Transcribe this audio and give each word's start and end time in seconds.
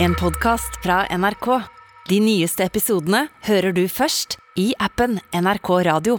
En 0.00 0.14
podkast 0.14 0.78
fra 0.82 1.02
NRK. 1.18 1.46
De 2.08 2.18
nyeste 2.22 2.64
episodene 2.66 3.24
hører 3.48 3.74
du 3.76 3.84
først 3.90 4.36
i 4.58 4.70
appen 4.82 5.18
NRK 5.34 5.70
Radio. 5.88 6.18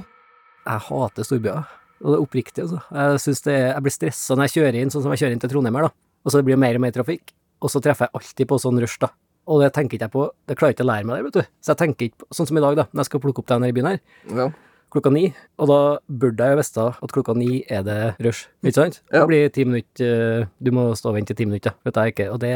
Jeg 0.68 0.84
hater 0.90 1.26
storbyer. 1.28 1.64
Og 2.00 2.14
det 2.14 2.18
er 2.18 2.24
oppriktig, 2.24 2.64
altså. 2.66 2.80
Jeg, 2.96 3.36
det 3.48 3.54
er, 3.56 3.66
jeg 3.74 3.84
blir 3.86 3.96
stressa 3.96 4.36
når 4.38 4.48
jeg 4.48 4.56
kjører 4.58 4.78
inn, 4.80 4.92
sånn 4.94 5.04
som 5.04 5.12
jeg 5.16 5.24
kjører 5.24 5.36
inn 5.36 5.42
til 5.44 5.52
Trondheim 5.52 5.80
her, 5.80 5.90
da. 5.90 5.96
Og 6.24 6.32
så 6.34 6.42
blir 6.46 6.56
det 6.56 6.62
mer 6.64 6.80
og 6.80 6.84
mer 6.86 6.94
trafikk. 6.96 7.34
Og 7.60 7.72
så 7.74 7.82
treffer 7.84 8.08
jeg 8.08 8.16
alltid 8.22 8.50
på 8.52 8.60
sånn 8.64 8.80
rush, 8.84 9.00
da. 9.02 9.10
Og 9.50 9.64
det 9.64 9.72
tenker 9.76 9.98
ikke 9.98 10.08
jeg 10.08 10.14
på, 10.14 10.26
det 10.48 10.56
klarer 10.60 10.76
ikke 10.76 10.86
å 10.86 10.90
lære 10.92 11.10
meg 11.10 11.18
det, 11.20 11.26
vet 11.28 11.38
du. 11.40 11.54
Så 11.66 11.74
jeg 11.74 11.82
tenker 11.82 12.08
ikke 12.08 12.22
på, 12.24 12.30
sånn 12.38 12.48
som 12.52 12.60
i 12.60 12.64
dag, 12.64 12.78
da, 12.80 12.86
når 12.94 13.04
jeg 13.04 13.10
skal 13.10 13.24
plukke 13.26 13.44
opp 13.44 13.50
deg 13.52 13.66
her 13.66 13.74
i 13.74 13.78
byen 13.80 13.90
her, 13.90 14.00
Ja. 14.38 14.48
klokka 14.94 15.12
ni. 15.12 15.26
Og 15.60 15.68
da 15.72 15.80
burde 16.08 16.46
jeg 16.48 16.56
jo 16.56 16.60
visst 16.62 16.78
at 16.86 17.16
klokka 17.18 17.36
ni 17.36 17.64
er 17.68 17.84
det 17.88 18.00
rush, 18.24 18.46
ikke 18.64 18.78
sant? 18.78 19.02
Ja. 19.12 19.24
Det 19.26 19.28
blir 19.34 19.50
ti 19.56 19.66
minutter, 19.68 20.14
eh, 20.44 20.46
du 20.64 20.72
må 20.76 20.92
stå 20.96 21.12
og 21.12 21.18
vente 21.20 21.34
i 21.36 21.40
ti 21.42 21.46
minutter, 21.50 21.76
vet 21.84 22.00
jeg 22.00 22.14
ikke. 22.16 22.30
Og 22.32 22.40
det 22.46 22.54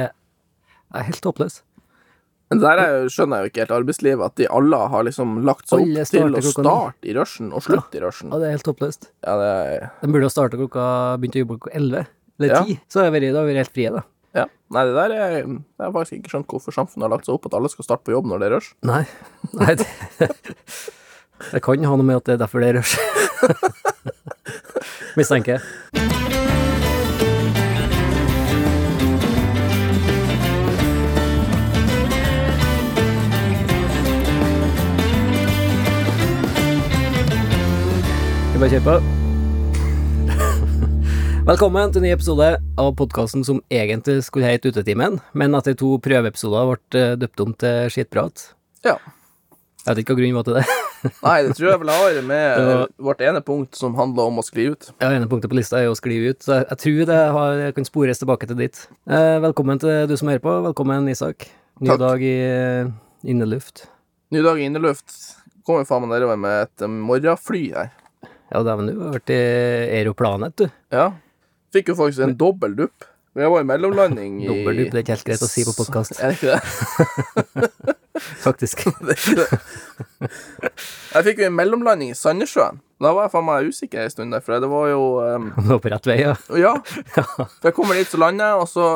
er 0.93 1.07
helt 1.09 1.25
håpløs. 1.29 1.61
Men 2.51 2.59
der 2.61 2.77
er, 2.77 2.95
skjønner 3.09 3.39
jeg 3.39 3.47
jo 3.47 3.49
ikke 3.51 3.61
helt 3.63 3.75
arbeidslivet, 3.79 4.25
at 4.27 4.35
de 4.37 4.47
alle 4.51 4.77
har 4.93 5.05
liksom 5.07 5.39
lagt 5.47 5.71
seg 5.71 5.81
opp 5.87 6.09
til 6.11 6.35
å 6.37 6.41
starte 6.51 7.09
i 7.09 7.15
rushen 7.17 7.53
og 7.55 7.63
slutte 7.65 7.97
i 7.97 8.01
rushen. 8.03 8.29
Ja, 8.29 8.39
det 8.43 8.49
er 8.49 8.57
helt 8.57 8.69
håpløst. 8.69 9.07
Ja, 9.25 9.37
det 9.39 9.47
er 9.53 9.85
De 10.03 10.09
burde 10.13 10.27
ha 10.29 10.33
starte 10.33 10.59
klokka, 10.59 10.83
begynt 11.23 11.37
å 11.39 11.41
jobbe 11.45 11.57
klokka 11.57 11.73
elleve, 11.79 12.05
eller 12.37 12.53
Ja. 12.53 12.63
ti. 12.67 12.79
Så 12.91 13.01
har 13.01 13.09
vi 13.09 13.19
jeg 13.25 13.33
vært 13.33 13.61
helt 13.63 13.73
frie, 13.73 13.89
da. 13.95 14.03
Ja. 14.33 14.45
Nei, 14.73 14.83
det 14.85 14.93
der 14.97 15.11
er 15.13 15.31
Jeg 15.37 15.57
har 15.79 15.91
faktisk 15.93 16.17
ikke 16.19 16.31
skjønt 16.33 16.47
hvorfor 16.49 16.73
samfunnet 16.73 17.05
har 17.05 17.13
lagt 17.13 17.25
seg 17.25 17.35
opp 17.35 17.45
at 17.49 17.53
alle 17.57 17.69
skal 17.69 17.85
starte 17.85 18.05
på 18.05 18.13
jobb 18.15 18.25
når 18.29 18.39
det 18.39 18.47
er 18.49 18.55
rush. 18.57 18.73
Nei, 18.85 19.03
nei 19.53 19.75
det, 19.77 19.87
det 21.53 21.61
kan 21.63 21.83
ha 21.85 21.95
noe 21.97 22.05
med 22.05 22.17
at 22.21 22.25
det 22.29 22.33
er 22.37 22.41
derfor 22.45 22.61
det 22.61 22.69
er 22.73 22.79
rush. 22.81 22.97
Mistenker 25.17 25.57
jeg. 25.57 25.61
Bare 38.63 38.71
kjør 38.71 38.83
på? 38.87 38.93
Velkommen 41.43 41.91
til 41.91 41.99
en 41.99 42.05
ny 42.07 42.11
episode 42.15 42.45
av 42.79 42.91
podkasten 42.95 43.41
som 43.43 43.57
egentlig 43.67 44.21
skulle 44.23 44.47
hete 44.47 44.71
Utetimen, 44.71 45.17
men 45.35 45.57
etter 45.57 45.75
to 45.75 45.97
prøveepisoder 45.99 46.69
ble 46.69 47.01
eh, 47.01 47.15
døpt 47.19 47.41
om 47.43 47.51
til 47.59 47.89
Skittprat. 47.91 48.45
Ja. 48.87 48.93
Jeg 49.83 49.89
vet 49.89 49.99
ikke 50.05 50.13
hva 50.15 50.19
grunnen 50.21 50.37
var 50.37 50.45
til 50.47 50.55
det. 50.61 50.63
Nei, 51.25 51.33
det 51.43 51.57
tror 51.57 51.67
jeg 51.73 51.81
vel 51.81 51.91
har 51.91 52.19
med 52.29 52.45
var- 52.69 52.93
vårt 53.09 53.23
ene 53.27 53.41
punkt 53.43 53.75
som 53.75 53.97
handler 53.99 54.31
om 54.31 54.39
å 54.39 54.45
skli 54.47 54.69
ut. 54.71 54.87
Ja, 55.03 55.09
ene 55.11 55.27
punktet 55.27 55.51
på 55.51 55.57
lista 55.59 55.81
er 55.81 55.89
jo 55.89 55.95
å 55.97 55.99
skrive 55.99 56.31
ut, 56.31 56.39
så 56.45 56.61
jeg, 56.61 56.69
jeg 56.71 56.79
tror 56.85 57.01
det 57.09 57.17
har, 57.35 57.63
kan 57.75 57.89
spores 57.89 58.23
tilbake 58.23 58.47
til 58.47 58.61
dit. 58.63 58.79
Eh, 59.11 59.39
velkommen 59.43 59.81
til 59.83 60.05
du 60.07 60.15
som 60.15 60.31
hører 60.31 60.45
på. 60.45 60.53
Velkommen, 60.69 61.11
Isak. 61.11 61.49
Ny 61.83 61.91
Takk. 61.91 61.99
dag 62.05 62.23
i 62.23 62.37
eh, 62.47 62.87
inneluft. 63.27 63.89
Ny 64.31 64.39
dag 64.47 64.63
i 64.63 64.69
inneluft. 64.71 65.11
Kommer 65.67 65.83
faen 65.87 66.07
meg 66.07 66.15
nedover 66.15 66.39
med 66.39 66.69
et 66.69 66.87
eh, 66.87 66.95
morgenfly 67.11 67.65
her. 67.75 67.91
Ja, 68.53 68.61
dæven, 68.61 68.91
du 68.91 68.99
har 69.01 69.15
vært 69.15 69.31
i 69.33 69.39
Aeroplanet, 69.97 70.53
du. 70.61 70.67
Ja. 70.93 71.07
Fikk 71.73 71.89
jo 71.89 71.97
faktisk 71.97 72.21
en 72.27 72.35
dobbel 72.37 72.75
dupp. 72.77 73.09
Jeg 73.33 73.49
var 73.49 73.63
i 73.63 73.65
mellomlanding 73.65 74.35
i 74.43 74.45
Dobbeldupp, 74.45 74.91
det 74.93 74.99
er 74.99 75.01
ikke 75.01 75.15
helt 75.15 75.25
greit 75.25 75.41
å 75.41 75.47
si 75.49 75.63
på 75.65 75.73
podkast, 75.73 76.19
Er 76.21 76.35
det 76.35 76.37
ikke 76.37 76.53
det? 76.53 77.71
faktisk. 78.45 78.83
det, 79.01 79.15
er 79.15 79.23
ikke 79.23 79.39
det. 79.41 80.69
Jeg 81.15 81.25
fikk 81.27 81.41
jo 81.41 81.47
en 81.49 81.55
mellomlanding 81.57 82.13
i 82.13 82.17
Sandnessjøen. 82.17 82.77
Da 83.01 83.15
var 83.17 83.25
jeg 83.25 83.33
faen 83.33 83.47
meg 83.47 83.71
usikker 83.73 84.05
en 84.05 84.13
stund 84.13 84.37
der, 84.37 84.43
for 84.45 84.61
det 84.61 84.69
var 84.69 84.85
jo 84.91 85.01
um, 85.25 85.49
Du 85.57 85.71
var 85.73 85.81
på 85.81 85.91
rett 85.95 86.09
vei, 86.11 86.19
ja. 86.21 86.35
Ja. 86.61 86.75
For 87.15 87.71
jeg 87.71 87.77
kommer 87.79 87.97
dit, 87.97 88.11
så 88.11 88.21
lander 88.21 88.53
jeg, 88.53 88.61
og 88.61 88.69
så 88.69 88.87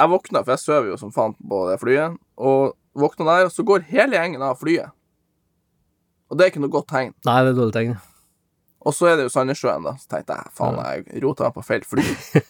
Jeg 0.00 0.14
våkna, 0.14 0.40
for 0.46 0.56
jeg 0.56 0.64
sover 0.64 0.88
jo 0.94 0.96
som 1.04 1.12
faen 1.12 1.36
på 1.36 1.64
det 1.68 1.76
flyet, 1.82 2.16
og 2.40 2.72
våkna 2.96 3.28
der, 3.28 3.50
og 3.50 3.52
så 3.52 3.66
går 3.68 3.84
hele 3.92 4.16
gjengen 4.16 4.40
av 4.40 4.56
flyet. 4.56 4.96
Og 6.30 6.38
det 6.38 6.46
er 6.46 6.54
ikke 6.54 6.62
noe 6.64 6.72
godt 6.72 6.88
tegn. 6.88 7.12
Nei, 7.28 7.42
det 7.44 7.52
er 7.52 7.58
dårlig 7.58 7.76
tegn. 7.76 7.98
Og 8.80 8.96
så 8.96 9.10
er 9.10 9.18
det 9.18 9.26
jo 9.26 9.32
Sandnessjøen, 9.32 9.84
da. 9.84 9.94
Så 10.00 10.08
tenkte 10.08 10.36
jeg 10.38 10.52
faen, 10.56 10.78
jeg 10.80 11.22
rota 11.24 11.50
på 11.54 11.64
feil 11.66 11.86
fly. 11.86 12.04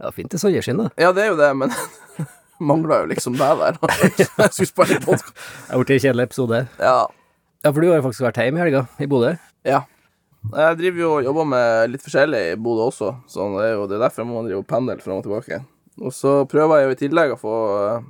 Ja, 0.00 0.10
fint 0.10 0.32
sommerskinn, 0.34 0.80
da. 0.80 0.88
Ja, 0.98 1.12
det 1.14 1.22
er 1.22 1.28
jo 1.30 1.36
det, 1.38 1.48
men 1.54 1.70
mangla 2.70 3.04
jo 3.04 3.10
liksom 3.12 3.36
deg 3.38 3.60
der. 3.60 3.76
jeg 4.18 4.48
skulle 4.50 4.66
spille 4.66 4.96
podkast. 5.04 5.36
Det 5.68 5.78
blitt 5.78 5.92
en 5.94 6.00
kjedelig 6.02 6.26
episode. 6.26 6.62
Ja. 6.80 6.96
Ja, 7.62 7.70
for 7.70 7.78
du 7.78 7.90
har 7.90 8.00
jo 8.00 8.06
faktisk 8.08 8.24
vært 8.26 8.40
hjemme 8.42 8.58
i 8.58 8.64
helga, 8.64 8.82
i 8.98 9.06
Bodø. 9.10 9.36
Ja. 9.66 9.84
Jeg 10.46 10.78
driver 10.80 11.02
jo 11.02 11.12
og 11.16 11.28
jobber 11.28 11.48
med 11.50 11.94
litt 11.94 12.02
forskjellig 12.02 12.42
i 12.52 12.58
Bodø 12.66 12.88
også, 12.90 13.12
så 13.30 13.48
det 13.56 13.64
er 13.68 13.72
jo 13.76 13.86
det 13.90 13.98
er 13.98 14.04
derfor 14.08 14.22
jeg 14.22 14.30
må 14.30 14.44
drive 14.46 14.62
og 14.62 14.68
pendle 14.70 14.98
fram 15.02 15.20
og 15.20 15.26
tilbake. 15.26 15.62
Og 16.02 16.14
så 16.14 16.36
prøver 16.50 16.82
jeg 16.82 16.88
jo 16.88 16.94
i 16.96 17.00
tillegg 17.00 17.34
å 17.34 17.40
få 17.40 17.56
eh, 17.86 18.06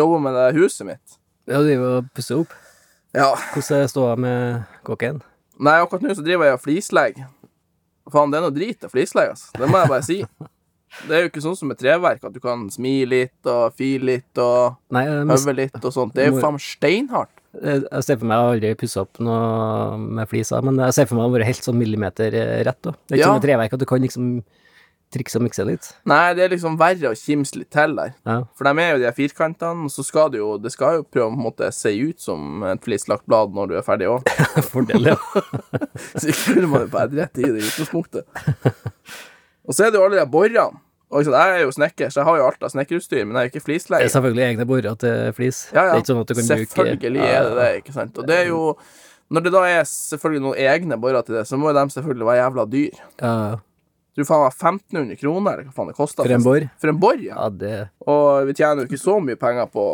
jobbe 0.00 0.18
med 0.24 0.36
det 0.40 0.48
huset 0.58 0.88
mitt. 0.88 1.18
Ja, 1.48 1.60
du 1.60 1.68
driver 1.68 2.00
og 2.00 2.10
pusser 2.16 2.42
opp. 2.42 2.56
Ja. 3.16 3.32
Hvordan 3.54 3.88
står 3.90 4.14
det 4.14 4.24
med 4.24 4.78
kåken? 4.86 5.20
Nei, 5.60 5.76
akkurat 5.82 6.02
nå 6.06 6.14
så 6.16 6.24
driver 6.24 6.48
jeg 6.48 6.56
og 6.56 6.62
flislegger. 6.64 7.26
Faen, 8.10 8.32
det 8.32 8.38
er 8.40 8.46
noe 8.46 8.54
drit 8.56 8.86
å 8.86 8.90
flislegge, 8.90 9.34
altså. 9.36 9.50
Det 9.60 9.68
må 9.70 9.82
jeg 9.82 9.90
bare 9.92 10.06
si. 10.06 10.16
Det 11.06 11.14
er 11.14 11.20
jo 11.22 11.28
ikke 11.30 11.42
sånn 11.44 11.54
som 11.58 11.68
med 11.70 11.78
treverk, 11.78 12.24
at 12.26 12.34
du 12.34 12.40
kan 12.42 12.64
smi 12.74 12.94
litt 13.06 13.46
og 13.46 13.76
file 13.78 14.08
litt 14.08 14.40
og 14.42 14.80
Nei, 14.96 15.04
øve 15.06 15.54
litt 15.54 15.76
og 15.84 15.92
sånt. 15.94 16.16
Det 16.16 16.24
er 16.24 16.32
jo 16.32 16.40
faen 16.42 16.58
steinhardt. 16.58 17.36
Jeg 17.60 18.02
ser 18.06 18.18
for 18.18 18.26
meg, 18.30 18.34
jeg 18.34 18.42
har 18.46 18.54
aldri 18.56 18.72
pussa 18.78 19.04
opp 19.04 19.20
noe 19.22 19.98
med 20.00 20.28
fliser, 20.30 20.62
men 20.66 20.80
jeg 20.86 20.96
ser 20.96 21.06
for 21.10 21.18
meg 21.18 21.28
å 21.28 21.34
være 21.34 21.46
helt 21.48 21.66
sånn 21.66 21.78
millimeter 21.78 22.34
rett. 22.66 22.80
Da. 22.82 22.92
Det 23.06 23.14
er 23.14 23.18
ikke 23.18 23.22
Ja. 23.22 23.28
som 23.30 23.38
med 23.38 23.46
treverk, 23.46 23.72
at 23.74 23.82
du 23.82 23.86
kan 23.90 24.02
liksom 24.02 24.28
trikse 25.14 25.38
og 25.40 25.44
mikse 25.44 25.64
litt. 25.66 25.88
Nei, 26.08 26.34
det 26.38 26.44
er 26.44 26.52
liksom 26.54 26.76
verre 26.80 27.10
å 27.10 27.16
kimse 27.18 27.58
litt 27.58 27.70
til 27.74 27.96
der. 27.98 28.12
Ja. 28.28 28.36
For 28.58 28.68
de 28.68 28.84
er 28.84 28.92
jo 28.92 29.00
de 29.02 29.08
her 29.08 29.16
firkantene, 29.16 29.88
og 29.88 29.94
så 29.94 30.04
skal 30.06 30.30
det 30.32 30.38
jo 30.40 30.52
Det 30.60 30.72
skal 30.74 31.00
jo 31.00 31.06
prøve 31.06 31.30
å 31.32 31.40
måte 31.48 31.70
se 31.74 31.92
ut 31.96 32.20
som 32.22 32.62
et 32.68 32.84
flislagt 32.84 33.26
blad 33.30 33.56
når 33.56 33.72
du 33.72 33.74
er 33.80 33.86
ferdig 33.86 34.10
òg. 34.10 34.30
Fordel, 34.70 35.10
ja. 35.12 35.18
Så 36.20 36.30
ikke 36.30 36.66
man 36.66 36.86
jo 36.86 36.92
bare 36.92 37.10
rett 37.22 37.42
i 37.42 37.48
det 37.48 37.66
utgangspunktet. 37.66 38.40
Og 39.66 39.76
så 39.76 39.86
er 39.86 39.92
det 39.92 40.00
jo 40.00 40.06
alle 40.06 40.22
de 40.22 40.30
borene. 40.30 40.70
Og 41.10 41.26
jeg 41.26 41.34
er 41.34 41.64
jo 41.64 41.72
snekker, 41.74 42.10
så 42.12 42.20
jeg 42.20 42.26
har 42.28 42.36
jo 42.38 42.46
alt 42.46 42.60
av 42.62 42.70
snekkerutstyr, 42.70 43.24
men 43.26 43.34
jeg 43.34 43.40
er 43.40 43.48
jo 43.48 43.50
ikke 43.50 43.64
flisleier. 43.66 44.04
Det 44.04 44.12
er 44.12 44.12
selvfølgelig 44.14 44.44
egne 44.46 44.66
borer 44.70 44.98
til 45.02 45.32
flis. 45.34 45.64
Ja, 45.72 45.88
ja. 45.88 45.96
Det 45.96 45.96
er 45.96 46.02
ikke 46.04 46.10
sånn 46.12 46.20
at 46.20 46.28
du 46.28 46.34
kan 46.36 46.46
bruke 46.46 46.74
selvfølgelig 46.76 47.24
er 47.26 47.40
det 47.48 47.56
det, 47.56 47.70
ikke 47.80 47.94
sant. 47.96 48.20
Og 48.20 48.28
det 48.30 48.36
er 48.36 48.52
jo 48.52 48.60
Når 49.30 49.44
det 49.46 49.50
da 49.54 49.60
er 49.70 49.84
selvfølgelig 49.86 50.42
noen 50.42 50.56
egne 50.58 50.96
borer 50.98 51.26
til 51.26 51.36
det, 51.38 51.44
så 51.46 51.58
må 51.58 51.70
jo 51.70 51.76
de 51.76 51.94
selvfølgelig 51.94 52.26
være 52.26 52.38
jævla 52.40 52.64
dyr. 52.70 53.02
Ja, 53.22 53.34
Du 54.20 54.26
faen 54.28 54.42
meg 54.44 54.52
1500 54.52 55.16
kroner, 55.20 55.54
eller 55.54 55.70
hva 55.70 55.74
faen 55.76 55.88
det 55.90 55.96
kosta. 55.96 56.24
for 56.26 56.34
en 56.36 56.44
bor. 56.44 56.66
For 56.82 56.92
en 56.92 57.00
bor, 57.00 57.20
ja. 57.24 57.36
Ja, 57.38 57.48
det 57.48 57.76
Og 58.04 58.48
vi 58.50 58.54
tjener 58.58 58.84
jo 58.84 58.90
ikke 58.90 59.00
så 59.00 59.16
mye 59.24 59.38
penger 59.40 59.68
på 59.72 59.84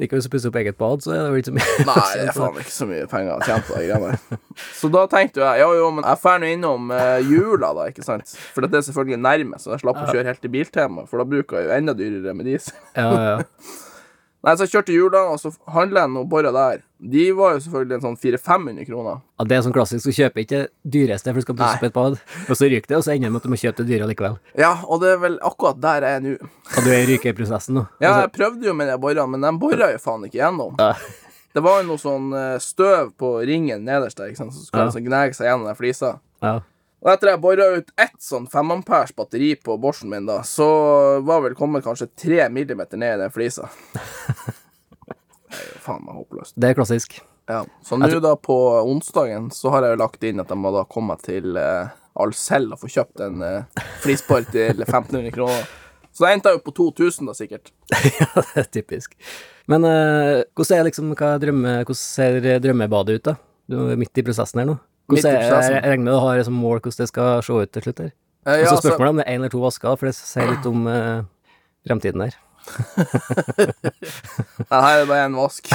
Ikke 0.00 0.18
hvis 0.18 0.28
du 0.28 0.32
pusser 0.34 0.52
opp 0.52 0.58
eget 0.60 0.78
bad, 0.80 1.04
så 1.04 1.14
er 1.16 1.22
det 1.24 1.32
vel 1.32 1.42
ikke 1.42 1.50
så 1.50 1.56
mye. 1.56 1.74
Nei, 1.88 2.06
det 2.20 2.28
er 2.28 2.36
faen 2.36 2.62
ikke 2.62 2.76
så 2.76 2.88
mye 2.90 3.10
penger 3.10 3.34
å 3.34 3.40
tjene 3.48 3.66
på 3.66 3.76
de 3.78 3.90
greiene 3.90 4.12
der. 4.12 4.40
Så 4.80 4.90
da 4.92 5.06
tenkte 5.08 5.40
jeg 5.40 5.62
jo, 5.62 5.68
jo, 5.78 5.90
men 5.96 6.04
jeg 6.04 6.20
drar 6.22 6.40
nå 6.42 6.48
innom 6.52 6.90
eh, 6.92 7.20
jula, 7.24 7.70
da, 7.76 7.86
ikke 7.88 8.04
sant. 8.04 8.34
For 8.54 8.66
det 8.66 8.76
er 8.76 8.84
selvfølgelig 8.84 9.20
nærme, 9.24 9.60
så 9.62 9.72
jeg 9.72 9.82
slapp 9.84 10.02
å 10.02 10.08
kjøre 10.10 10.26
helt 10.28 10.42
til 10.44 10.52
Biltema, 10.52 11.06
for 11.08 11.22
da 11.22 11.28
bruker 11.28 11.60
jeg 11.62 11.70
jo 11.70 11.76
enda 11.78 11.94
dyrere 11.96 12.34
med 12.36 12.50
diesel. 12.50 12.76
Ja, 12.98 13.08
ja. 13.30 13.38
Nei, 14.40 14.54
så 14.56 14.64
jeg 14.64 14.70
kjørte 14.72 14.94
jula, 14.94 15.20
og 15.34 15.36
så 15.42 15.50
handla 15.68 16.06
jeg 16.06 16.10
noen 16.14 16.28
borer 16.32 16.54
der. 16.54 16.78
De 17.00 17.24
var 17.36 17.54
jo 17.54 17.60
selvfølgelig 17.66 17.96
en 17.98 18.04
sånn 18.06 18.16
400-500 18.22 18.86
kroner. 18.88 19.18
ja, 19.40 19.44
det 19.50 19.56
er 19.56 19.62
sånn 19.66 19.74
klassisk, 19.76 20.06
du 20.08 20.16
kjøper 20.16 20.40
ikke 20.44 20.60
det 20.62 20.92
dyreste 20.96 21.28
for 21.32 21.40
du 21.40 21.44
skal 21.44 21.56
pusse 21.58 21.76
opp 21.76 21.84
et 21.88 21.92
bad, 21.96 22.16
og 22.48 22.56
så 22.56 22.68
ryker 22.72 22.88
det, 22.88 22.96
og 22.96 23.04
så 23.04 23.12
ender 23.12 23.28
det 23.28 23.32
med 23.34 23.40
at 23.42 23.48
du 23.48 23.52
må 23.52 23.58
kjøpe 23.60 23.76
det 23.84 23.86
dyre 23.92 24.08
likevel. 24.08 24.38
Ja, 24.56 24.72
og 24.88 25.00
det 25.04 25.10
er 25.12 25.20
vel 25.26 25.36
akkurat 25.44 25.80
der 25.84 26.06
jeg 26.08 26.16
er 26.20 26.24
nå. 26.24 26.32
Og 26.76 26.84
du 26.86 26.90
er 26.92 27.02
i 27.04 27.08
rykeprosessen 27.12 27.76
nå. 27.76 27.84
Ja, 28.00 28.14
jeg 28.24 28.32
prøvde 28.36 28.64
jo 28.70 28.74
med 28.76 28.88
de 28.88 28.96
borene, 29.00 29.26
men 29.36 29.44
de 29.44 29.52
bora 29.60 29.90
jo 29.92 30.00
faen 30.00 30.24
ikke 30.28 30.40
gjennom. 30.40 30.76
Ja. 30.80 30.94
Det 31.52 31.62
var 31.66 31.80
jo 31.82 31.88
noe 31.90 31.98
sånn 32.00 32.32
eh, 32.32 32.56
støv 32.62 33.12
på 33.20 33.34
ringen 33.44 33.84
nederst 33.84 34.16
der, 34.20 34.32
ikke 34.32 34.44
sant, 34.44 34.54
så 34.56 34.64
skulle 34.64 34.88
Ja. 34.88 34.92
sånn 34.96 35.04
gnage 35.08 35.34
seg 35.36 35.48
gjennom 35.50 35.66
den 35.68 35.76
flisa. 35.76 36.16
Ja. 36.40 36.60
Og 37.00 37.08
etter 37.08 37.30
jeg 37.32 37.40
bora 37.40 37.66
ut 37.78 37.92
ett 37.96 38.18
sånn 38.20 38.46
5 38.50 38.74
amperes 38.74 39.14
batteri 39.16 39.54
på 39.56 39.78
Borsen 39.80 40.10
min, 40.12 40.26
da, 40.28 40.42
så 40.44 40.66
var 41.24 41.40
vel 41.46 41.56
kommet 41.56 41.84
kanskje 41.86 42.10
3 42.26 42.50
millimeter 42.52 43.00
ned 43.00 43.16
i 43.16 43.22
den 43.22 43.32
flisa. 43.34 43.70
Det 45.50 45.58
er 45.58 45.70
jo 45.72 45.80
faen 45.82 46.04
meg 46.06 46.14
håpløst. 46.14 46.54
Det 46.60 46.68
er 46.68 46.76
klassisk. 46.78 47.16
Ja. 47.50 47.64
Så 47.82 47.96
nå 47.98 48.06
da 48.22 48.36
på 48.38 48.54
onsdagen 48.86 49.48
så 49.50 49.72
har 49.74 49.82
jeg 49.82 49.96
jo 49.96 50.02
lagt 50.04 50.26
inn 50.28 50.38
at 50.38 50.52
jeg 50.52 50.60
må 50.60 50.70
da 50.70 50.84
komme 50.86 51.16
til 51.18 51.56
eh, 51.58 51.90
Alcel 52.22 52.68
og 52.70 52.78
få 52.78 52.90
kjøpt 52.94 53.24
en 53.26 53.42
eh, 53.42 53.82
flisbar 54.04 54.46
til 54.52 54.78
1500 54.86 55.32
kroner. 55.34 55.64
Så 56.14 56.26
det 56.26 56.36
endte 56.36 56.52
jo 56.54 56.62
på 56.62 56.76
2000 56.76 57.26
da, 57.26 57.34
sikkert. 57.34 57.72
ja, 58.20 58.28
det 58.36 58.62
er 58.62 58.70
typisk. 58.78 59.16
Men 59.70 59.88
eh, 59.88 60.44
hvordan 60.54 60.78
er 60.78 60.86
liksom, 60.90 61.10
hva 61.18 61.32
drømme, 61.42 61.74
hvordan 61.80 61.98
ser 61.98 62.38
drømmebadet 62.62 63.18
ut, 63.18 63.26
da? 63.32 63.36
Du 63.70 63.80
er 63.88 63.98
midt 63.98 64.18
i 64.18 64.26
prosessen 64.26 64.62
her 64.62 64.70
nå. 64.70 64.78
Hvordan 65.10 65.36
er, 65.36 65.40
jeg 65.74 65.82
regner 65.84 66.04
med 66.06 66.12
du 66.14 66.18
har 66.24 66.38
liksom 66.40 66.56
mål 66.62 66.80
hvordan 66.80 67.02
det 67.02 67.08
skal 67.10 67.42
se 67.46 67.52
ut 67.52 67.72
til 67.76 67.82
slutt 67.86 68.02
her. 68.04 68.12
Eh, 68.46 68.52
Og 68.52 68.60
så 68.60 68.68
så 68.70 68.74
altså, 68.76 68.88
spørsmålet 68.88 69.10
om 69.10 69.18
det 69.20 69.24
er 69.26 69.32
én 69.34 69.40
eller 69.42 69.52
to 69.52 69.60
vasker, 69.64 69.96
for 70.00 70.06
det 70.08 70.14
sier 70.16 70.48
litt 70.50 70.66
om 70.70 70.86
eh, 70.88 71.24
fremtiden 71.88 72.24
her. 72.24 72.38
Nei, 74.70 74.80
her 74.84 74.92
er 74.94 75.00
det 75.02 75.08
bare 75.10 75.26
én 75.26 75.36
vask. 75.38 75.70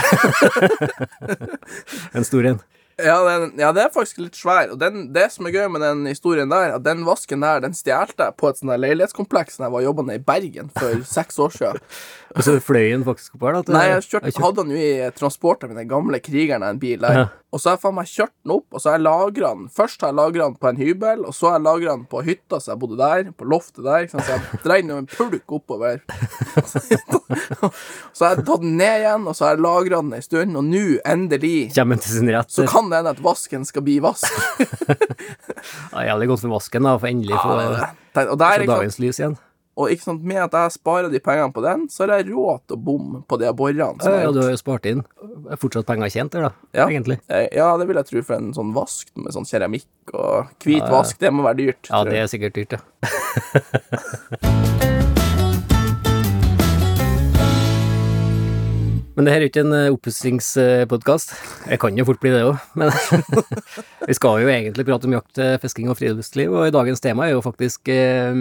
En 2.16 2.24
stor 2.28 2.46
en. 2.52 2.60
Ja, 2.96 3.18
den, 3.28 3.58
ja, 3.60 3.74
det 3.76 3.82
er 3.84 3.92
faktisk 3.92 4.22
litt 4.24 4.38
svær. 4.40 4.70
Og 4.72 4.80
den, 4.80 5.10
det 5.16 5.26
som 5.34 5.48
er 5.48 5.56
gøy 5.56 5.66
med 5.74 5.84
den 5.84 6.06
historien 6.08 6.52
der, 6.52 6.78
at 6.78 6.84
den 6.86 7.04
vasken 7.08 7.44
der, 7.44 7.60
den 7.66 7.76
stjal 7.76 8.14
jeg 8.16 8.36
på 8.40 8.48
et 8.48 8.60
sånt 8.62 8.72
leilighetskompleks 8.80 9.60
da 9.60 9.68
jeg 9.68 9.76
var 9.76 9.84
jobbende 9.84 10.16
i 10.16 10.24
Bergen 10.24 10.72
for 10.76 11.02
seks 11.18 11.40
år 11.44 11.56
siden. 11.58 11.82
Og 12.36 12.44
så 12.44 12.56
fløy 12.64 12.94
den 12.94 13.04
faktisk 13.08 13.36
opp 13.36 13.48
her, 13.48 13.58
da? 13.58 13.76
Nei, 13.76 13.88
jeg 13.94 14.06
kjørte, 14.10 14.32
hadde 14.44 14.64
den 14.64 14.76
jo 14.76 14.80
i 14.80 15.10
transporten 15.16 15.72
min, 15.72 15.80
den 15.84 15.92
gamle 15.92 16.20
krigeren 16.24 16.64
en 16.68 16.80
bil 16.80 17.04
der. 17.04 17.20
Ja. 17.20 17.26
Og 17.56 17.62
så 17.62 17.70
har 17.70 17.78
jeg 17.78 17.84
faen 17.86 17.96
meg 17.96 18.10
kjørt 18.12 18.34
den 18.44 18.52
opp, 18.58 18.66
og 18.76 18.82
så 18.84 18.90
har 18.90 18.98
jeg 18.98 19.06
lagra 19.06 19.52
den. 19.56 19.68
Først 19.72 20.02
har 20.04 20.12
jeg 20.12 20.18
lagra 20.20 20.48
den 20.50 20.58
på 20.60 20.68
en 20.72 20.80
hybel, 20.82 21.22
og 21.24 21.36
så 21.36 21.48
har 21.48 21.56
jeg 21.56 21.66
lagra 21.68 21.94
den 21.94 22.08
på 22.12 22.24
hytta, 22.28 22.60
så 22.60 22.74
jeg 22.74 22.82
bodde 22.82 22.98
der, 23.00 23.30
på 23.32 23.48
loftet 23.48 23.86
der. 23.88 24.08
Så 24.12 24.24
jeg 24.28 24.62
dreide 24.66 24.84
den 24.84 24.92
jo 24.92 24.98
en 25.04 25.08
pulk 25.14 25.56
oppover. 25.60 26.02
så 28.16 28.26
har 28.26 28.36
jeg 28.36 28.46
tatt 28.46 28.66
den 28.66 28.76
ned 28.80 29.06
igjen, 29.06 29.28
og 29.30 29.38
så 29.38 29.48
har 29.48 29.56
jeg 29.56 29.64
lagra 29.66 30.02
den 30.02 30.18
en 30.18 30.26
stund, 30.26 30.60
og 30.60 30.68
nå, 30.68 30.84
endelig, 31.08 31.56
Kommer 31.78 32.02
til 32.04 32.18
sin 32.18 32.32
rett? 32.36 32.52
så 32.52 32.68
kan 32.70 32.85
det 32.92 32.98
hende 33.02 33.12
at 33.16 33.22
vasken 33.24 33.66
skal 33.68 33.82
bli 33.86 34.00
vask. 34.04 34.30
Ja, 35.96 36.04
jævlig 36.12 36.28
godt 36.30 36.42
for 36.44 36.52
vasken, 36.58 36.84
da, 36.86 36.96
for 37.00 37.08
endelig 37.10 37.36
få 37.40 37.56
Ja, 37.66 37.90
ikke 38.16 38.68
dagens 38.70 38.98
lys 39.02 39.20
igjen. 39.20 39.38
og 39.76 39.90
ikke 39.92 40.04
sant, 40.06 40.22
med 40.24 40.38
at 40.44 40.54
jeg 40.56 40.72
sparer 40.78 41.10
de 41.12 41.20
pengene 41.24 41.52
på 41.56 41.64
den, 41.66 41.88
så 41.92 42.06
har 42.06 42.20
jeg 42.22 42.30
råd 42.32 42.62
til 42.68 42.78
å 42.78 42.80
bomme 42.86 43.24
på 43.28 43.40
de 43.42 43.50
borene. 43.58 43.96
som 44.04 44.14
Ja, 44.14 44.22
ja, 44.28 44.32
du 44.32 44.40
har 44.44 44.52
jo 44.54 44.60
spart 44.62 44.86
inn. 44.92 45.02
Er 45.52 45.60
fortsatt 45.60 45.88
penger 45.90 46.10
tjent 46.14 46.32
der, 46.36 46.42
da, 46.48 46.52
Ja. 46.74 46.86
egentlig. 46.88 47.20
Eh, 47.30 47.48
Ja, 47.56 47.76
det 47.78 47.88
vil 47.88 47.96
jeg 48.00 48.06
tro, 48.12 48.22
for 48.24 48.36
en 48.36 48.54
sånn 48.54 48.74
vask 48.76 49.10
med 49.16 49.34
sånn 49.34 49.46
keramikk 49.50 50.14
og 50.14 50.48
hvit 50.64 50.84
ja. 50.84 50.92
vask, 50.92 51.18
det 51.20 51.34
må 51.34 51.44
være 51.44 51.58
dyrt. 51.66 51.90
Ja, 51.90 52.04
det 52.04 52.18
er 52.22 52.28
sikkert 52.32 52.54
dyrt, 52.54 52.72
ja. 52.78 52.82
Men 59.16 59.26
det 59.28 59.32
her 59.32 59.40
er 59.40 59.46
jo 59.46 59.52
ikke 59.54 59.64
en 59.64 59.72
uh, 59.76 59.94
oppussingspodkast. 59.96 61.34
Jeg 61.72 61.80
kan 61.80 61.96
jo 61.98 62.06
fort 62.08 62.20
bli 62.20 62.34
det 62.34 62.42
òg, 62.44 62.58
men 62.76 62.92
vi 64.10 64.16
skal 64.18 64.42
jo 64.44 64.50
egentlig 64.52 64.86
prate 64.90 65.08
om 65.08 65.16
jakt, 65.16 65.40
eh, 65.40 65.56
fisking 65.64 65.88
og 65.92 65.96
friluftsliv, 66.00 66.52
og 66.52 66.68
i 66.68 66.74
dagens 66.76 67.00
tema 67.04 67.28
er 67.30 67.36
jo 67.38 67.44
faktisk 67.46 67.88
eh, 67.94 68.36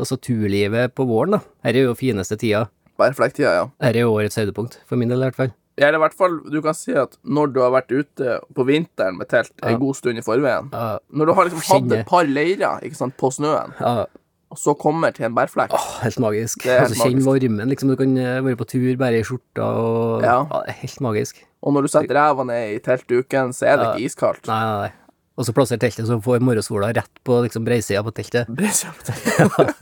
også 0.00 0.16
turlivet 0.24 0.94
på 0.96 1.04
våren, 1.08 1.36
da. 1.36 1.42
Her 1.66 1.76
er 1.82 1.90
jo 1.90 1.96
fineste 1.98 2.38
tida. 2.40 2.64
Bærflekktida, 3.00 3.52
ja. 3.58 3.66
Her 3.84 3.96
er 4.00 4.06
jo 4.06 4.14
årets 4.16 4.40
høydepunkt, 4.40 4.80
for 4.88 5.00
min 5.00 5.12
del 5.12 5.20
i 5.20 5.28
hvert 5.28 5.38
fall. 5.42 5.52
Eller 5.80 5.96
i 5.96 6.00
hvert 6.02 6.16
fall, 6.16 6.34
du 6.52 6.58
kan 6.64 6.76
si 6.76 6.92
at 6.98 7.14
når 7.24 7.52
du 7.54 7.60
har 7.62 7.70
vært 7.72 7.92
ute 7.94 8.34
på 8.56 8.64
vinteren 8.68 9.16
med 9.16 9.30
telt 9.30 9.52
en 9.62 9.76
Ja. 9.76 9.78
god 9.80 9.96
stund 9.96 10.20
i 10.20 10.24
forveien 10.24 10.66
Ja, 10.74 10.98
Når 11.08 11.26
du 11.30 11.32
har 11.38 11.46
liksom 11.48 11.62
hatt 11.70 11.94
et 11.96 12.08
par 12.10 12.28
leirer 12.28 12.82
ikke 12.84 12.98
sant, 12.98 13.16
på 13.16 13.30
snøen, 13.32 13.72
ja, 13.80 14.04
og 14.50 14.58
så 14.58 14.74
kommer 14.74 15.12
til 15.14 15.28
en 15.28 15.34
bærflekk 15.36 15.74
helt 16.02 16.18
magisk. 16.22 16.64
Helt 16.66 16.88
altså, 16.88 17.04
kjenn 17.06 17.20
varmen, 17.26 17.68
liksom. 17.70 17.92
Du 17.92 17.96
kan 18.00 18.16
eh, 18.18 18.40
være 18.42 18.58
på 18.58 18.66
tur 18.72 18.88
bare 18.98 19.20
i 19.20 19.26
skjorta 19.26 19.66
og 19.78 20.24
Ja. 20.24 20.40
ja. 20.42 20.62
det 20.66 20.74
er 20.74 20.78
helt 20.80 21.00
magisk. 21.06 21.44
Og 21.62 21.74
når 21.76 21.86
du 21.86 21.90
setter 21.92 22.16
ræva 22.16 22.44
ned 22.48 22.74
i 22.74 22.80
teltduken, 22.82 23.52
så 23.54 23.66
er 23.70 23.76
det 23.76 23.84
Ja. 23.86 23.92
ikke 23.94 24.08
iskaldt. 24.10 24.48
Nei, 24.50 24.58
nei, 24.64 24.80
nei. 24.88 24.92
Og 25.38 25.46
så 25.46 25.54
plasser 25.56 25.78
teltet, 25.80 26.06
så 26.08 26.18
får 26.20 26.42
morgensola 26.44 26.90
rett 26.96 27.22
på 27.24 27.38
liksom 27.46 27.64
breisida 27.64 28.02
på 28.04 28.12
teltet. 28.16 28.48
Breisida 28.58 28.92
på 28.92 29.06
teltet. 29.06 29.80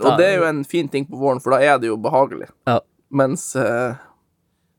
og 0.00 0.16
det 0.18 0.26
er 0.30 0.36
jo 0.40 0.46
en 0.48 0.64
fin 0.64 0.88
ting 0.88 1.04
på 1.06 1.18
våren, 1.20 1.42
for 1.44 1.54
da 1.54 1.60
er 1.62 1.78
det 1.78 1.90
jo 1.92 1.96
behagelig. 2.00 2.48
Ja. 2.66 2.80
Mens 3.14 3.50
uh, 3.54 3.94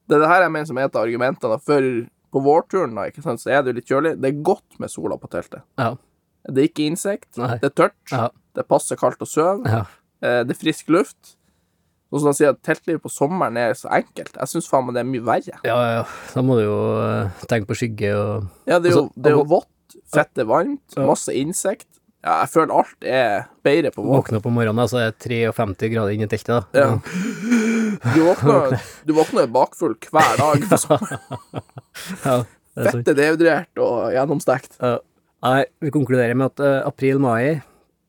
det 0.09 0.17
er 0.17 0.23
det 0.25 0.31
her 0.33 0.41
jeg 0.47 0.51
mener 0.51 0.65
som 0.67 0.77
er 0.81 0.89
et 0.89 0.95
av 0.97 1.05
argumentene. 1.05 1.59
For 1.63 1.91
på 2.35 2.41
vårturen 2.43 2.95
da, 2.97 3.05
ikke 3.07 3.23
sant, 3.23 3.39
så 3.39 3.53
er 3.53 3.61
det 3.63 3.71
jo 3.71 3.77
litt 3.79 3.91
kjølig. 3.93 4.15
Det 4.19 4.31
er 4.33 4.41
godt 4.43 4.79
med 4.81 4.91
sola 4.91 5.15
på 5.21 5.29
teltet. 5.31 5.61
Ja. 5.79 5.93
Det 6.49 6.61
er 6.61 6.67
ikke 6.69 6.89
insekt, 6.89 7.29
Nei. 7.37 7.55
det 7.61 7.69
er 7.71 7.75
tørt, 7.85 7.95
Ja. 8.11 8.27
Det 8.55 8.63
er 8.63 8.69
passe 8.71 8.95
kaldt 8.99 9.21
å 9.21 9.27
sove, 9.29 9.65
Ja. 9.67 9.83
eh, 10.23 10.43
det 10.47 10.55
er 10.55 10.61
frisk 10.63 10.89
luft. 10.95 11.35
Og 12.13 12.21
som 12.21 12.29
de 12.31 12.37
sier, 12.37 12.49
at 12.53 12.61
teltlivet 12.63 13.01
på 13.03 13.09
sommeren 13.11 13.57
er 13.59 13.73
så 13.75 13.89
enkelt. 13.91 14.35
Jeg 14.37 14.47
syns 14.47 14.69
faen 14.71 14.85
meg 14.87 14.95
det 14.95 15.01
er 15.03 15.09
mye 15.09 15.25
verre. 15.25 15.57
ja, 15.65 15.77
ja. 15.97 16.03
Da 16.33 16.41
må 16.45 16.55
du 16.59 16.63
jo 16.63 16.77
eh, 17.01 17.29
tenke 17.49 17.67
på 17.67 17.75
skygge 17.75 18.13
og 18.15 18.45
Ja, 18.69 18.79
det 18.79 18.91
er 18.91 18.95
jo, 18.95 19.01
Altså, 19.09 19.21
det 19.21 19.31
er 19.31 19.35
jo 19.35 19.43
vått, 19.51 19.97
fett 20.13 20.37
er 20.39 20.45
varmt, 20.47 20.95
Ja. 20.95 21.05
masse 21.09 21.33
insekt. 21.35 21.87
Ja, 22.25 22.39
jeg 22.41 22.49
føler 22.55 22.71
alt 22.73 23.03
er 23.05 23.47
bedre 23.63 23.91
på 23.93 24.01
våren. 24.05 24.17
våkne 24.23 24.37
opp 24.39 24.45
om 24.49 24.53
morgenen, 24.57 24.87
så 24.89 24.97
er 25.01 25.11
det 25.11 25.19
53 25.27 25.89
grader 25.93 26.13
inne 26.15 26.25
i 26.25 26.31
teltet, 26.31 26.47
da. 26.47 26.61
Ja. 26.73 26.99
Du 28.15 28.21
våkner, 28.25 28.79
du 29.05 29.13
våkner 29.13 29.47
bakfull 29.51 29.93
hver 30.09 30.37
dag. 30.39 30.63
på 30.69 30.77
sommeren. 30.85 31.19
er. 32.25 32.45
Fett 32.75 33.07
er 33.11 33.17
dehydrert 33.17 33.77
og 33.81 34.09
gjennomstekt. 34.15 34.79
Nei, 35.45 35.65
vi 35.81 35.91
konkluderer 35.93 36.33
med 36.35 36.51
at 36.53 36.63
eh, 36.65 36.81
april-mai, 36.89 37.61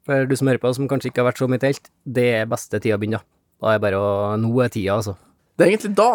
for 0.06 0.26
du 0.30 0.36
som 0.38 0.48
hører 0.50 0.62
på, 0.62 0.72
som 0.76 0.88
kanskje 0.90 1.10
ikke 1.10 1.22
har 1.24 1.28
vært 1.32 1.42
så 1.42 1.48
mye 1.50 1.62
telt, 1.62 1.90
det 2.06 2.26
er 2.40 2.48
beste 2.50 2.78
tida 2.80 2.96
å 2.96 3.02
begynne. 3.02 3.20
da. 3.20 3.66
Da 3.66 3.74
er 3.74 3.82
bare 3.82 3.98
å 4.00 4.10
Nå 4.40 4.50
er 4.64 4.72
tida, 4.72 4.96
altså. 4.98 5.16
Det 5.56 5.66
er 5.66 5.72
egentlig 5.74 5.94
da 5.98 6.10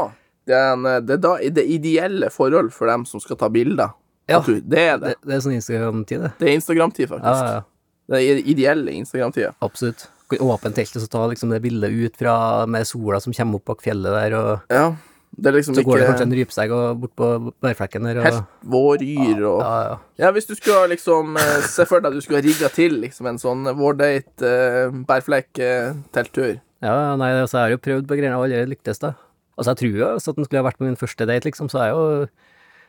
det 0.49 0.55
er, 0.57 0.71
en, 0.73 0.87
det 1.05 1.13
er 1.15 1.19
da 1.21 1.31
det 1.53 1.63
ideelle 1.69 2.29
forhold 2.33 2.71
for 2.73 2.89
dem 2.89 3.03
som 3.05 3.21
skal 3.21 3.37
ta 3.37 3.47
bilder. 3.53 3.91
Ja. 4.31 4.39
Du, 4.45 4.55
det 4.59 4.79
er 4.79 4.97
det. 4.97 5.11
Det, 5.13 5.27
det 5.29 5.35
er 5.35 5.43
sånn 5.45 5.53
Instagram-tid, 5.57 6.23
det. 6.23 6.31
Det 6.39 6.47
er 6.49 6.55
Instagram-tid, 6.57 7.09
faktisk. 7.11 7.43
Ja, 7.45 7.59
ja, 7.59 8.09
Det 8.09 8.21
er 8.23 8.41
ideelle 8.55 8.95
Instagram-tida. 8.97 9.53
absolutt. 9.61 10.07
Åpent 10.31 10.77
teltet 10.77 10.95
og 10.95 11.03
så 11.03 11.09
ta 11.11 11.25
liksom 11.27 11.51
det 11.51 11.59
bildet 11.61 11.91
ut 11.91 12.15
fra 12.17 12.33
med 12.65 12.87
sola 12.87 13.19
som 13.19 13.33
kommer 13.35 13.59
opp 13.59 13.65
bak 13.73 13.81
fjellet 13.83 14.15
der, 14.15 14.35
og 14.39 14.71
Ja. 14.73 14.85
Det 15.31 15.53
liksom 15.55 15.77
så 15.77 15.83
går 15.87 16.01
det 16.01 16.07
kanskje 16.09 16.25
en 16.27 16.35
rypsegg 16.35 16.73
bort 16.99 17.13
på 17.15 17.27
bærflekken 17.63 18.03
der, 18.03 18.19
og 18.19 18.25
helt 18.27 18.65
våryr 18.67 19.39
og 19.47 19.61
Ja, 19.63 19.75
ja. 19.85 19.93
Ja, 20.25 20.31
hvis 20.35 20.49
du 20.49 20.53
skulle 20.57 20.91
liksom 20.91 21.39
eh, 21.39 21.63
Se 21.71 21.85
for 21.87 22.03
deg 22.03 22.11
at 22.11 22.17
du 22.19 22.25
skulle 22.25 22.41
ha 22.41 22.45
rigga 22.45 22.69
til 22.73 22.99
liksom 23.05 23.29
en 23.31 23.39
sånn 23.41 23.63
vårdate, 23.79 24.43
uh, 24.43 24.99
bærflekk-telttur. 25.07 26.59
Ja, 26.83 26.95
nei, 27.15 27.31
altså, 27.39 27.61
jeg 27.61 27.63
har 27.63 27.75
jo 27.77 27.83
prøvd 27.87 28.09
på 28.09 28.17
greiene 28.19 28.37
og 28.37 28.49
allerede 28.49 28.73
lyktes, 28.73 28.99
da. 29.01 29.13
Altså, 29.55 29.71
jeg 29.71 29.81
tror 29.81 29.99
jo 30.01 30.07
altså, 30.09 30.33
at 30.33 30.39
den 30.39 30.47
skulle 30.47 30.63
ha 30.63 30.67
vært 30.67 30.79
på 30.81 30.87
min 30.87 30.99
første 30.99 31.27
date, 31.29 31.47
liksom, 31.47 31.69
så 31.71 31.85
jeg 31.85 31.95
jo 31.95 32.05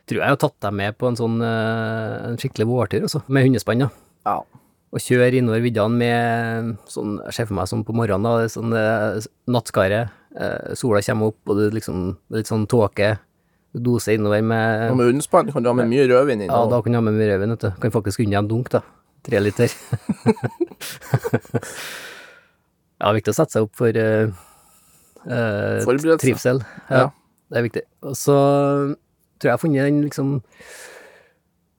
tror 0.09 0.19
jeg 0.23 0.35
har 0.35 0.41
tatt 0.41 0.59
deg 0.65 0.75
med 0.79 0.97
på 0.99 1.11
en 1.11 1.19
sånn 1.19 1.39
eh, 1.47 2.15
en 2.31 2.41
skikkelig 2.41 2.69
vårtur, 2.71 3.07
altså, 3.07 3.23
med 3.29 3.47
hundespann. 3.47 3.87
Ja. 4.27 4.39
Og 4.93 5.01
kjøre 5.01 5.39
innover 5.39 5.63
viddene 5.65 6.01
med 6.01 6.73
sånn, 6.91 7.19
jeg 7.29 7.37
ser 7.37 7.49
for 7.49 7.59
meg 7.59 7.71
sånn 7.71 7.85
på 7.87 7.95
morgenen, 7.97 8.27
da, 8.27 8.51
sånn 8.53 8.75
eh, 8.77 9.29
nattskaret, 9.53 10.11
eh, 10.11 10.19
sola 10.79 11.03
kommer 11.05 11.33
opp, 11.33 11.41
og 11.51 11.59
det 11.59 11.69
liksom, 11.77 12.09
er 12.33 12.41
litt 12.41 12.51
sånn 12.51 12.67
tåke, 12.71 13.11
doser 13.73 14.17
innover 14.17 14.43
med 14.45 14.91
Og 14.91 14.99
med 15.01 15.11
unnspann 15.15 15.51
kan 15.53 15.65
du 15.65 15.69
ha 15.71 15.75
med 15.77 15.89
mye 15.91 16.05
rødvin 16.09 16.45
inn. 16.45 16.51
Ja, 16.51 16.65
da 16.69 16.81
kan 16.85 16.93
du 16.93 16.99
ha 16.99 17.05
med 17.05 17.17
mye 17.17 17.31
rødvin, 17.31 17.55
vet 17.55 17.65
du. 17.65 17.71
Kan 17.81 17.95
faktisk 17.95 18.21
unne 18.25 18.41
en 18.41 18.49
dunk, 18.51 18.71
da. 18.73 18.83
Tre 19.23 19.41
liter. 19.41 19.73
ja, 22.99 23.05
det 23.05 23.11
er 23.11 23.19
viktig 23.21 23.33
å 23.33 23.39
sette 23.39 23.55
seg 23.55 23.69
opp 23.69 23.75
for 23.79 23.93
uh, 23.95 24.33
Forberedelse. 25.87 26.21
trivsel. 26.25 26.63
Ja. 26.91 27.11
Det 27.53 27.61
er 27.61 27.67
viktig. 27.69 27.85
Og 28.09 28.17
så 28.19 28.37
tror 29.43 29.49
jeg 29.49 29.51
jeg 29.51 29.57
har 29.57 29.63
funnet 29.63 29.87
den 29.89 30.03
liksom 30.07 30.29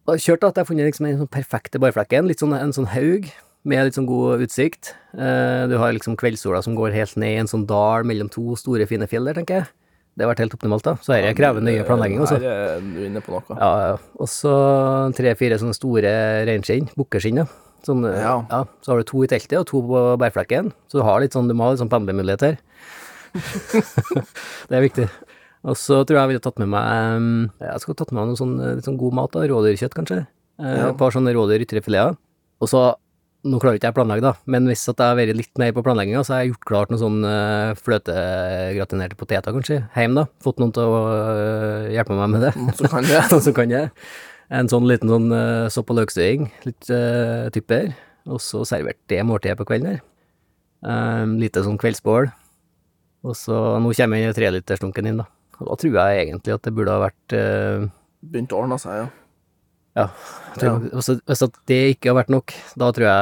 Jeg 0.04 0.12
har 0.12 0.24
kjørt 0.26 0.44
at 0.44 0.58
jeg 0.58 0.64
har 0.66 0.70
funnet 0.70 0.90
liksom 0.90 1.08
den 1.08 1.22
sånn 1.22 1.32
perfekte 1.32 1.82
barflekken. 1.84 2.30
Litt 2.30 2.44
sånn, 2.44 2.56
en 2.58 2.76
sånn 2.76 2.92
haug 2.94 3.30
med 3.66 3.86
litt 3.88 3.96
sånn 3.96 4.08
god 4.10 4.42
utsikt. 4.44 4.94
Eh, 5.16 5.64
du 5.72 5.78
har 5.80 5.94
liksom 5.96 6.18
kveldssola 6.20 6.62
som 6.66 6.76
går 6.76 6.92
helt 6.96 7.16
ned 7.22 7.38
i 7.38 7.40
en 7.44 7.48
sånn 7.50 7.66
dal 7.70 8.04
mellom 8.08 8.30
to 8.34 8.58
store, 8.60 8.86
fine 8.90 9.08
fjell 9.08 9.26
der, 9.30 9.38
tenker 9.40 9.62
jeg. 9.62 9.70
Det 10.14 10.26
har 10.26 10.30
vært 10.34 10.44
helt 10.44 10.54
optimalt, 10.54 10.84
da. 10.86 10.94
Så 11.02 11.16
dette 11.16 11.32
krever 11.40 11.64
nøye 11.66 11.86
planlegging, 11.88 12.20
altså. 12.22 12.38
Her 12.38 12.76
er 12.78 12.82
du 12.86 13.00
inne 13.08 13.22
på 13.24 13.34
noe. 13.34 13.58
Ja, 13.58 13.72
ja. 13.88 13.96
Og 14.22 14.30
så 14.30 14.52
tre-fire 15.18 15.58
sånne 15.62 15.74
store 15.74 16.12
reinskinn, 16.46 16.92
bukkeskinn, 17.00 17.40
ja. 17.42 17.48
Sånn, 17.84 18.04
eh, 18.08 18.20
Ja. 18.22 18.36
ja. 18.52 18.60
Så 18.86 18.92
har 18.94 19.02
du 19.02 19.08
to 19.10 19.24
i 19.24 19.28
teltet 19.32 19.58
og 19.60 19.66
to 19.72 19.82
på 19.82 20.04
bærflekken. 20.22 20.72
Så 20.92 21.00
du 21.00 21.04
har 21.08 21.20
litt 21.24 21.34
sånn, 21.34 21.48
du 21.50 21.56
må 21.58 21.66
ha 21.66 21.72
litt 21.74 21.82
sånn 21.82 21.90
pendlermulighet 21.92 22.46
her. 22.46 22.58
det 24.70 24.78
er 24.78 24.84
viktig. 24.86 25.08
Og 25.64 25.78
så 25.80 26.02
tror 26.04 26.18
jeg 26.18 26.22
jeg 26.22 26.32
ville 26.34 26.44
tatt 26.44 26.60
med 26.60 26.70
meg 26.74 27.18
um, 27.18 27.28
Jeg 27.64 27.82
skulle 27.82 27.96
tatt 27.98 28.12
med 28.12 28.20
meg 28.20 28.32
noe 28.34 28.40
sånn, 28.40 28.54
eh, 28.60 28.74
litt 28.78 28.88
sånn 28.88 29.00
god 29.00 29.16
mat, 29.18 29.32
da. 29.34 29.46
Rådyrkjøtt, 29.50 29.96
kanskje. 29.98 30.20
Eh, 30.60 30.76
Ja. 30.78 30.90
Et 30.92 30.98
par 31.00 31.12
sånne 31.16 31.34
rådyr 31.34 31.64
ytrefileter. 31.66 32.18
Og 32.62 32.70
så 32.70 32.84
nå 33.44 33.60
klarer 33.60 33.76
ikke 33.76 33.90
jeg 33.90 33.94
å 33.94 33.98
planlegge, 33.98 34.24
da, 34.24 34.32
men 34.56 34.68
hvis 34.70 34.86
at 34.88 35.02
jeg 35.02 35.12
har 35.12 35.18
vært 35.20 35.36
litt 35.36 35.60
mer 35.60 35.74
på 35.76 35.84
planlegginga, 35.84 36.22
så 36.24 36.36
har 36.36 36.44
jeg 36.44 36.54
gjort 36.54 36.68
klart 36.70 36.94
noen 36.94 37.02
sånn 37.02 37.26
uh, 37.28 37.74
fløtegratinerte 37.76 39.18
poteter, 39.20 39.56
kanskje, 39.56 39.82
hjemme, 39.98 40.24
da. 40.24 40.44
Fått 40.46 40.62
noen 40.64 40.72
til 40.76 40.88
å 40.88 41.02
øh, 41.12 41.90
hjelpe 41.92 42.16
meg 42.16 42.32
med 42.32 42.46
det. 42.46 42.54
Så 42.80 42.88
kan 42.92 43.08
det 43.08 43.20
noen 43.34 43.44
som 43.48 43.58
kan 43.58 43.74
jeg. 43.74 43.92
En 44.54 44.68
sånn 44.70 44.86
liten 44.86 45.10
sånn 45.10 45.32
uh, 45.34 45.72
sopp- 45.72 45.90
og 45.90 45.98
løkstøing, 45.98 46.44
litt 46.68 46.90
uh, 46.94 47.48
typer, 47.56 47.94
og 48.30 48.42
så 48.44 48.62
servert 48.68 49.00
det 49.10 49.22
måltidet 49.26 49.58
på 49.58 49.66
kvelden 49.66 49.96
her. 49.96 50.02
Um, 50.84 51.38
lite 51.42 51.64
sånn 51.66 51.80
kveldsbål. 51.82 52.28
Og 53.24 53.38
så, 53.40 53.56
nå 53.82 53.96
kommer 53.98 54.36
trelitersdunken 54.36 55.10
inn, 55.10 55.24
da. 55.24 55.28
Og 55.62 55.72
da 55.72 55.80
tror 55.80 55.98
jeg 55.98 56.28
egentlig 56.28 56.54
at 56.54 56.68
det 56.68 56.76
burde 56.76 56.94
ha 56.94 57.02
vært 57.06 57.36
uh, 57.40 57.88
Begynt 58.24 58.54
å 58.54 58.62
ordne 58.62 58.78
seg, 58.84 59.00
ja. 59.00 59.08
Ja. 59.94 60.08
jeg 60.56 60.60
Tror, 60.64 60.80
Hvis, 60.90 61.10
hvis 61.30 61.42
det 61.70 61.78
ikke 61.94 62.10
har 62.10 62.18
vært 62.18 62.32
nok, 62.34 62.50
da 62.82 62.88
tror 62.96 63.06
jeg 63.06 63.14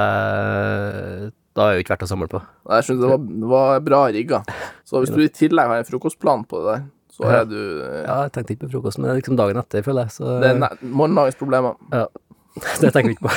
Da 1.52 1.60
er 1.66 1.68
det 1.68 1.76
jo 1.76 1.84
ikke 1.84 1.94
verdt 1.98 2.06
å 2.06 2.08
samle 2.14 2.30
på. 2.32 2.40
Nei, 2.40 2.76
Jeg 2.80 2.86
synes 2.88 3.02
det 3.02 3.10
var, 3.12 3.20
det 3.44 3.50
var 3.52 3.68
bra 3.84 4.00
rigga. 4.16 4.40
Så 4.88 4.94
hvis 5.04 5.12
du 5.12 5.20
i 5.20 5.28
tillegg 5.36 5.68
har 5.68 5.78
en 5.84 5.90
frokostplan 5.90 6.46
på 6.48 6.56
det 6.64 6.68
der, 6.72 6.82
så 7.12 7.22
Ja. 7.28 7.32
er 7.42 7.46
du 7.46 7.60
Ja, 8.08 8.16
jeg 8.24 8.32
tenkte 8.32 8.52
ikke 8.56 8.66
på 8.68 8.72
frokost, 8.78 8.98
men 9.00 9.06
det 9.10 9.14
er 9.14 9.20
liksom 9.22 9.36
dagen 9.40 9.58
etter, 9.60 9.82
føler 9.84 10.02
jeg. 10.08 10.12
Så 10.16 10.24
Det 10.40 10.48
er 10.56 10.60
morgendagens 10.82 11.36
problemer. 11.36 11.76
Ja. 11.92 12.08
Det 12.82 12.92
tenker 12.92 13.08
vi 13.12 13.16
ikke 13.16 13.28
på. 13.28 13.32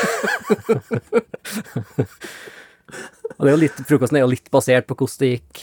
og 3.38 3.45
det 3.45 3.50
er 3.50 3.55
jo 3.55 3.61
litt, 3.62 3.79
frokosten 3.88 4.17
er 4.19 4.23
jo 4.25 4.31
litt 4.31 4.49
basert 4.50 4.87
på 4.88 4.95
hvordan 4.99 5.19
det 5.23 5.29
gikk. 5.37 5.61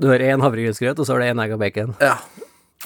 Du 0.00 0.08
har 0.10 0.18
én 0.18 0.42
havregrynsgrøt, 0.42 0.98
og 0.98 1.06
så 1.06 1.12
har 1.14 1.20
du 1.22 1.26
én 1.28 1.42
egg 1.44 1.52
og 1.54 1.60
bacon. 1.60 1.94
Ja. 2.02 2.16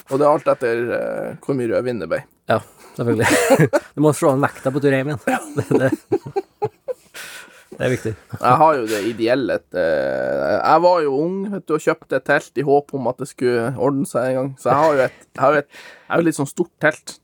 Og 0.09 0.19
det 0.19 0.25
er 0.27 0.33
alt 0.33 0.49
etter 0.55 0.77
uh, 0.89 1.37
hvor 1.45 1.55
mye 1.57 1.71
rødvin 1.73 2.01
det 2.03 2.09
ble. 2.11 2.21
Ja. 2.51 2.59
Selvfølgelig. 2.99 3.63
Du 3.99 4.03
må 4.05 4.13
slå 4.15 4.35
en 4.35 4.45
vekta 4.45 4.71
på 4.75 4.83
tur 4.83 4.95
hjem 4.95 5.15
igjen. 5.15 5.25
Det, 5.59 5.79
det, 5.79 5.91
det 7.79 7.87
er 7.87 7.93
viktig. 7.93 8.13
Jeg 8.33 8.59
har 8.59 8.73
jo 8.75 8.87
det 8.91 9.01
ideelle 9.07 9.55
eh, 9.79 10.55
Jeg 10.57 10.83
var 10.83 11.03
jo 11.05 11.13
ung 11.15 11.37
vet 11.53 11.67
du, 11.69 11.77
og 11.77 11.85
kjøpte 11.85 12.19
et 12.19 12.25
telt 12.27 12.59
i 12.59 12.65
håp 12.67 12.91
om 12.99 13.07
at 13.11 13.21
det 13.23 13.29
skulle 13.31 13.69
ordne 13.79 14.09
seg 14.09 14.33
en 14.33 14.39
gang. 14.39 14.49
Så 14.59 14.73
jeg 14.73 14.83
har 14.83 14.97
jo 14.97 15.05
et, 15.05 15.21
jeg 15.29 15.43
har 15.45 15.59
et, 15.61 15.69
jeg 15.71 16.11
har 16.11 16.25
et 16.25 16.27
litt 16.27 16.39
sånn 16.41 16.51
stort 16.51 16.73
telt. 16.83 17.15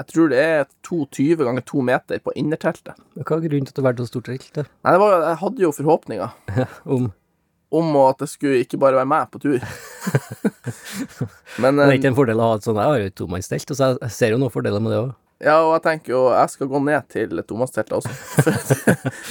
Jeg 0.00 0.08
tror 0.12 0.30
det 0.32 0.40
er 0.40 0.62
et 0.64 0.70
22 0.88 1.44
ganger 1.44 1.64
2 1.68 1.82
meter 1.84 2.20
på 2.24 2.32
innerteltet. 2.40 3.00
Hva 3.20 3.36
er 3.36 3.46
grunnen 3.46 3.66
til 3.68 3.72
at 3.72 3.78
det 3.78 3.82
har 3.82 3.88
vært 3.90 4.04
så 4.04 4.10
stort 4.10 4.28
telt? 4.30 4.60
Nei, 4.60 4.92
det 4.94 5.00
var, 5.02 5.16
jeg 5.26 5.40
hadde 5.42 5.64
jo 5.64 5.72
forhåpninger 5.76 6.60
Om 6.96 7.10
om 7.70 7.96
at 8.02 8.22
det 8.22 8.30
skulle 8.32 8.60
ikke 8.64 8.78
bare 8.82 8.98
være 8.98 9.08
meg 9.10 9.30
på 9.30 9.40
tur. 9.42 9.58
Men 11.62 11.78
Det 11.78 11.86
er 11.86 11.92
eh, 11.92 11.98
ikke 12.00 12.10
en 12.12 12.18
fordel 12.18 12.40
å 12.42 12.52
ha 12.52 12.58
et 12.58 12.66
sånt 12.66 12.78
Jeg 12.80 12.88
har 12.90 13.02
jo 13.02 13.10
et 13.10 13.18
tomannstelt, 13.18 13.74
så 13.74 13.92
jeg 13.94 14.14
ser 14.14 14.34
jo 14.34 14.40
noen 14.42 14.54
fordeler 14.54 14.82
med 14.82 14.94
det 14.94 15.02
òg. 15.04 15.12
Ja, 15.40 15.54
og 15.64 15.70
jeg 15.72 15.84
tenker 15.86 16.12
jo 16.12 16.22
jeg 16.34 16.52
skal 16.52 16.68
gå 16.68 16.80
ned 16.84 17.06
til 17.12 17.40
Thomas-teltet 17.48 17.94
også. 17.96 18.12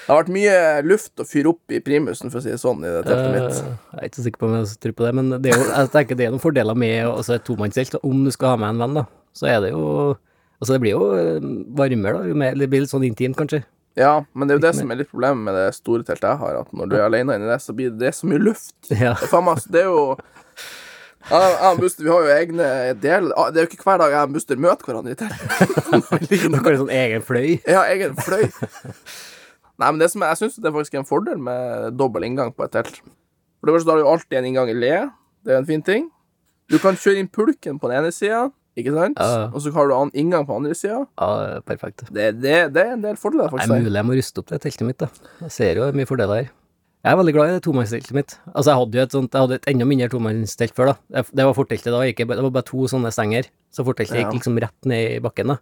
Det 0.00 0.08
har 0.08 0.22
vært 0.22 0.32
mye 0.32 0.54
luft 0.86 1.20
å 1.20 1.26
fyre 1.28 1.52
opp 1.52 1.74
i 1.74 1.82
primusen, 1.84 2.32
for 2.32 2.40
å 2.40 2.44
si 2.44 2.50
det 2.50 2.62
sånn, 2.62 2.80
i 2.82 2.94
det 2.94 3.02
teltet 3.06 3.34
mitt. 3.34 3.58
Jeg 3.60 4.00
er 4.00 4.08
ikke 4.08 4.18
så 4.18 4.24
sikker 4.26 4.40
på 4.40 4.48
om 4.48 4.56
jeg 4.56 4.80
tror 4.82 4.96
på 4.96 5.06
det, 5.06 5.12
men 5.18 5.28
det 5.36 5.52
er 5.52 5.60
jo, 5.60 5.68
jeg 5.68 5.92
tenker 5.92 6.18
det 6.18 6.26
er 6.26 6.32
noen 6.34 6.42
fordeler 6.42 6.78
med 6.78 6.96
altså, 7.10 7.36
et 7.36 7.44
tomannstelt. 7.46 7.98
Om 8.06 8.24
du 8.24 8.32
skal 8.34 8.54
ha 8.54 8.62
med 8.62 8.72
en 8.72 8.82
venn, 8.86 8.98
da, 9.02 9.04
så 9.36 9.52
er 9.52 9.62
det 9.66 9.74
jo 9.76 9.84
Altså, 10.60 10.74
det 10.74 10.82
blir 10.82 10.92
jo 10.92 11.04
eh, 11.16 11.44
varmere, 11.72 12.18
da. 12.20 12.48
Det 12.52 12.66
blir 12.68 12.82
litt 12.82 12.90
sånn 12.92 13.06
intimt, 13.06 13.32
kanskje. 13.38 13.62
Ja, 13.98 14.24
men 14.32 14.46
det 14.46 14.54
er 14.54 14.60
jo 14.60 14.64
det 14.68 14.74
som 14.78 14.90
er 14.92 15.00
litt 15.00 15.10
problemet 15.10 15.42
med 15.48 15.56
det 15.58 15.70
store 15.74 16.04
teltet 16.06 16.28
jeg 16.28 16.40
har, 16.42 16.60
at 16.62 16.74
når 16.76 16.90
du 16.90 16.94
er 16.96 17.06
alene 17.08 17.36
inni 17.36 17.48
det, 17.50 17.58
så 17.62 17.74
blir 17.76 17.90
det, 17.98 18.12
så 18.16 18.28
mye 18.30 18.42
luft. 18.42 18.76
Ja. 18.94 19.16
Det 19.18 19.30
er 19.32 19.42
meg 19.44 19.64
Det 19.66 19.82
er 19.82 19.90
jo 19.90 20.04
jeg 21.30 21.56
og 21.68 21.80
Buster, 21.82 22.04
vi 22.06 22.10
har 22.10 22.22
jo 22.24 22.30
egne 22.32 22.64
ah, 22.64 23.50
Det 23.52 23.60
er 23.60 23.66
jo 23.66 23.68
ikke 23.68 23.84
hver 23.84 24.00
dag 24.00 24.14
jeg 24.14 24.24
og 24.24 24.32
Buster 24.34 24.60
møter 24.60 24.88
hverandre 24.88 25.12
i 25.12 25.18
telt. 25.20 25.42
Dere 26.30 26.62
har 26.64 26.70
en 26.72 26.80
sånn 26.80 26.94
egen 26.96 27.26
fløy. 27.26 27.50
Ja, 27.74 27.82
egen 27.92 28.16
fløy. 28.18 28.46
Nei, 28.48 29.90
men 29.90 30.00
det 30.00 30.08
som 30.12 30.24
jeg 30.24 30.38
syns 30.40 30.56
det 30.56 30.70
er 30.70 30.74
faktisk 30.74 30.96
en 30.98 31.08
fordel 31.08 31.42
med 31.44 31.92
dobbel 32.00 32.24
inngang 32.26 32.54
på 32.56 32.64
et 32.66 32.72
telt. 32.74 33.02
For 33.60 33.68
det 33.68 33.76
første 33.76 33.92
har 33.92 34.00
du 34.00 34.06
jo 34.06 34.14
alltid 34.14 34.40
en 34.40 34.48
inngang 34.48 34.72
i 34.72 34.78
le. 34.78 34.94
Det 35.44 35.54
er 35.54 35.60
en 35.60 35.68
fin 35.68 35.84
ting. 35.84 36.08
Du 36.72 36.78
kan 36.80 36.98
kjøre 36.98 37.20
inn 37.20 37.30
pulken 37.30 37.78
på 37.82 37.90
den 37.90 38.00
ene 38.00 38.14
sida, 38.14 38.48
ikke 38.78 38.92
sant? 38.94 39.18
Ja. 39.18 39.48
Og 39.52 39.60
så 39.64 39.72
har 39.74 39.88
du 39.88 39.94
annen 39.94 40.12
inngang 40.14 40.46
på 40.46 40.54
andre 40.56 40.74
sida. 40.74 41.06
Ja, 41.18 41.60
perfekt. 41.66 42.04
Det, 42.12 42.40
det, 42.40 42.72
det 42.74 42.84
er 42.86 42.92
en 42.94 43.02
del 43.02 43.16
fordeler, 43.16 43.48
Det 43.50 43.54
er 43.54 43.66
faktisk. 43.66 43.84
mulig 43.88 43.98
jeg 44.00 44.06
må 44.06 44.16
ruste 44.20 44.38
opp 44.38 44.46
det 44.52 44.60
teltet 44.62 44.86
mitt, 44.86 44.98
da. 44.98 45.08
Jeg 45.42 45.50
ser 45.50 45.74
jo 45.80 45.90
mye 45.92 46.06
fordeler 46.08 46.42
her. 46.44 46.50
Jeg 47.00 47.12
er 47.14 47.16
veldig 47.16 47.32
glad 47.32 47.48
i 47.48 47.52
det 47.56 47.62
tomannsteltet 47.64 48.12
mitt. 48.12 48.34
Altså, 48.52 48.68
jeg 48.70 48.76
hadde 48.82 48.98
jo 48.98 49.02
et 49.06 49.14
sånt, 49.16 49.32
jeg 49.32 49.40
hadde 49.40 49.54
et 49.56 49.68
enda 49.72 49.84
mindre 49.88 50.08
tomannstelt 50.12 50.74
før, 50.76 50.90
da. 50.92 51.22
Det 51.32 51.46
var 51.48 51.54
forteltet 51.56 51.88
da, 51.94 52.00
ikke, 52.04 52.26
det 52.28 52.42
var 52.44 52.50
bare 52.58 52.68
to 52.68 52.84
sånne 52.92 53.10
stenger, 53.16 53.48
så 53.72 53.84
forteltet 53.86 54.18
Ja. 54.18 54.26
gikk 54.26 54.36
liksom 54.36 54.58
rett 54.60 54.84
ned 54.86 55.16
i 55.16 55.20
bakken, 55.24 55.54
da. 55.54 55.56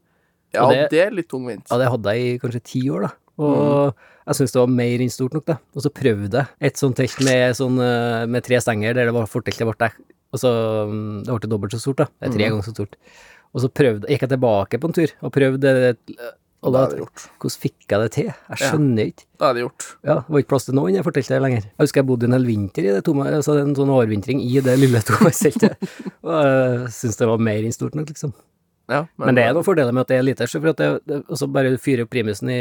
Ja, 0.52 0.64
og 0.64 0.72
det- 0.74 0.90
det 0.90 1.00
er 1.06 1.10
litt 1.14 1.28
tungvint. 1.28 1.62
Ja, 1.70 1.78
det 1.78 1.88
hadde 1.92 2.14
jeg 2.16 2.34
i 2.34 2.38
kanskje 2.42 2.62
ti 2.64 2.80
år, 2.90 3.02
da. 3.06 3.10
Og 3.38 3.94
jeg 4.26 4.34
syntes 4.34 4.52
det 4.52 4.60
var 4.64 4.66
mer 4.66 4.98
enn 4.98 5.10
stort 5.14 5.34
nok, 5.38 5.44
da. 5.46 5.58
Og 5.76 5.82
så 5.84 5.90
prøvde 5.94 6.32
jeg 6.32 6.46
et 6.60 6.74
sånt 6.76 6.96
telt 6.96 7.20
med, 7.22 7.54
sånn, 7.54 7.78
eh, 7.78 8.26
med 8.26 8.42
tre 8.42 8.56
stenger, 8.58 8.94
der 8.94 9.04
det 9.06 9.14
var 9.14 9.26
forteltet 9.30 9.62
ble. 9.78 9.90
Og 10.34 10.40
så 10.42 10.50
mm, 10.88 11.24
Det 11.26 11.36
ble 11.38 11.50
dobbelt 11.50 11.74
så 11.76 11.80
stort, 11.82 12.02
da. 12.02 12.08
Det 12.18 12.28
er 12.28 12.34
tre 12.36 12.48
ganger 12.50 12.66
så 12.66 12.74
stort. 12.76 12.98
Og 13.54 13.62
så 13.64 13.70
prøvde, 13.72 14.08
gikk 14.10 14.26
jeg 14.26 14.34
tilbake 14.34 14.80
på 14.80 14.90
en 14.90 14.96
tur, 14.98 15.12
og 15.24 15.32
prøvde 15.32 15.70
Og 16.58 16.74
da 16.74 16.82
er 16.84 16.90
det 16.92 16.98
gjort. 17.00 17.24
Hvordan 17.38 17.60
fikk 17.62 17.86
jeg 17.94 18.02
det 18.02 18.10
til? 18.16 18.26
Jeg 18.28 18.58
Ja. 18.58 18.70
skjønner 18.72 19.10
ikke. 19.12 19.24
Det 19.38 19.46
er 19.46 19.54
det 19.54 19.62
gjort. 19.62 19.86
Ja, 20.04 20.14
det 20.18 20.28
var 20.34 20.42
ikke 20.42 20.52
plass 20.52 20.64
til 20.66 20.74
noen, 20.74 20.94
jeg 20.94 21.04
fortalte 21.06 21.34
det 21.36 21.42
lenger. 21.42 21.62
Jeg 21.62 21.84
husker 21.86 22.00
jeg 22.02 22.06
bodde 22.08 22.24
en 22.26 22.32
hel 22.36 22.44
vinter 22.48 22.82
i 22.82 22.92
det 22.96 23.04
tomme, 23.06 23.24
altså 23.24 23.56
en 23.62 23.74
sånn 23.78 23.94
overvintring 23.94 24.42
i 24.42 24.60
det 24.60 24.74
lille 24.78 25.00
tomannstellet. 25.08 25.78
Og 26.26 26.34
jeg 26.34 26.92
syns 26.98 27.16
det 27.16 27.28
var 27.30 27.38
mer 27.38 27.62
enn 27.62 27.72
stort 27.72 27.94
nok, 27.94 28.10
liksom. 28.10 28.34
Ja, 28.88 29.06
Men, 29.20 29.34
det 29.36 29.44
er 29.44 29.52
noen 29.52 29.64
fordeler 29.66 29.92
med 29.92 30.00
at 30.06 30.08
det 30.08 30.16
er 30.18 30.22
lite, 30.24 30.46
så 30.48 30.60
for 30.60 30.72
at 30.72 30.78
det, 30.80 30.88
det, 31.06 31.18
også 31.28 31.46
bare 31.52 31.70
du 31.74 31.76
fyrer 31.80 32.06
opp 32.06 32.10
primusen 32.10 32.48
i 32.48 32.60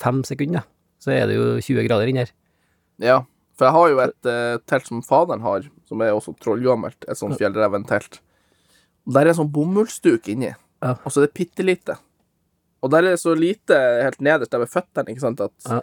fem 0.00 0.22
sekunder, 0.24 0.64
så 0.98 1.12
er 1.12 1.26
det 1.28 1.36
jo 1.36 1.60
20 1.60 1.84
grader 1.88 2.08
inni 2.08 2.24
her. 2.24 2.32
Ja, 2.98 3.18
for 3.62 3.68
jeg 3.68 3.74
har 3.76 3.90
jo 3.92 3.98
et 4.02 4.26
uh, 4.26 4.56
telt 4.66 4.88
som 4.90 5.02
faderen 5.06 5.44
har, 5.44 5.66
som 5.86 6.00
er 6.02 6.10
også 6.16 6.32
trollgammelt, 6.42 7.04
et 7.06 7.18
sånt 7.20 7.36
fjellreven-telt. 7.38 8.18
Der 9.14 9.22
er 9.22 9.30
en 9.30 9.38
sånn 9.38 9.52
bomullsduk 9.54 10.26
inni, 10.32 10.50
Ja. 10.82 10.96
og 11.04 11.12
så 11.14 11.22
er 11.22 11.28
det 11.28 11.34
bitte 11.38 11.62
lite. 11.62 11.94
Og 12.82 12.90
der 12.90 12.98
er 13.06 13.14
det 13.14 13.20
så 13.22 13.36
lite 13.38 13.76
helt 14.02 14.18
nederst 14.20 14.50
der 14.50 14.58
ved 14.64 14.72
føttene, 14.72 15.12
ikke 15.14 15.22
sant, 15.22 15.40
at 15.40 15.52
Ja. 15.70 15.80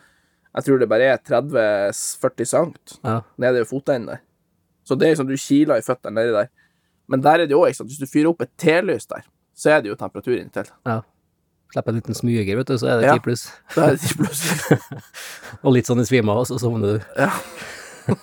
jeg 0.60 0.66
tror 0.66 0.80
det 0.82 0.90
bare 0.92 1.08
er 1.14 1.18
30-40 1.24 2.46
sankt 2.52 3.00
Ja. 3.04 3.22
nede 3.38 3.62
ved 3.64 3.68
fotenden 3.72 4.08
der. 4.08 4.20
Så 4.84 4.98
det 5.00 5.08
er 5.08 5.12
liksom 5.16 5.28
du 5.30 5.38
kiler 5.38 5.78
i 5.78 5.82
føttene 5.86 6.16
nedi 6.20 6.32
der. 6.36 6.50
Men 7.08 7.22
der 7.22 7.32
er 7.40 7.46
det 7.48 7.52
jo 7.56 7.62
òg, 7.64 7.70
ikke 7.72 7.78
sant, 7.78 7.90
hvis 7.90 8.00
du 8.04 8.06
fyrer 8.12 8.30
opp 8.30 8.42
et 8.42 8.52
telys 8.58 9.08
der, 9.08 9.24
så 9.56 9.70
er 9.78 9.82
det 9.82 9.90
jo 9.90 9.96
temperatur 9.96 10.36
inni 10.38 10.50
teltet. 10.52 10.74
ja. 10.86 11.02
Slipper 11.70 11.94
en 11.94 12.00
liten 12.00 12.18
smyger, 12.18 12.58
vet 12.58 12.68
du, 12.72 12.78
så 12.82 12.88
er 12.90 13.02
det. 13.04 13.12
10 13.14 13.24
pluss. 13.28 13.44
Da 13.76 13.84
er 13.86 13.96
det 13.96 14.02
ikke 14.02 14.24
plutselig 14.24 14.80
Og 15.64 15.74
litt 15.76 15.86
sånn 15.90 16.02
i 16.02 16.06
svime 16.10 16.34
av, 16.34 16.48
så 16.50 16.58
sovner 16.62 16.98
du. 16.98 17.08
Ja. 17.20 17.30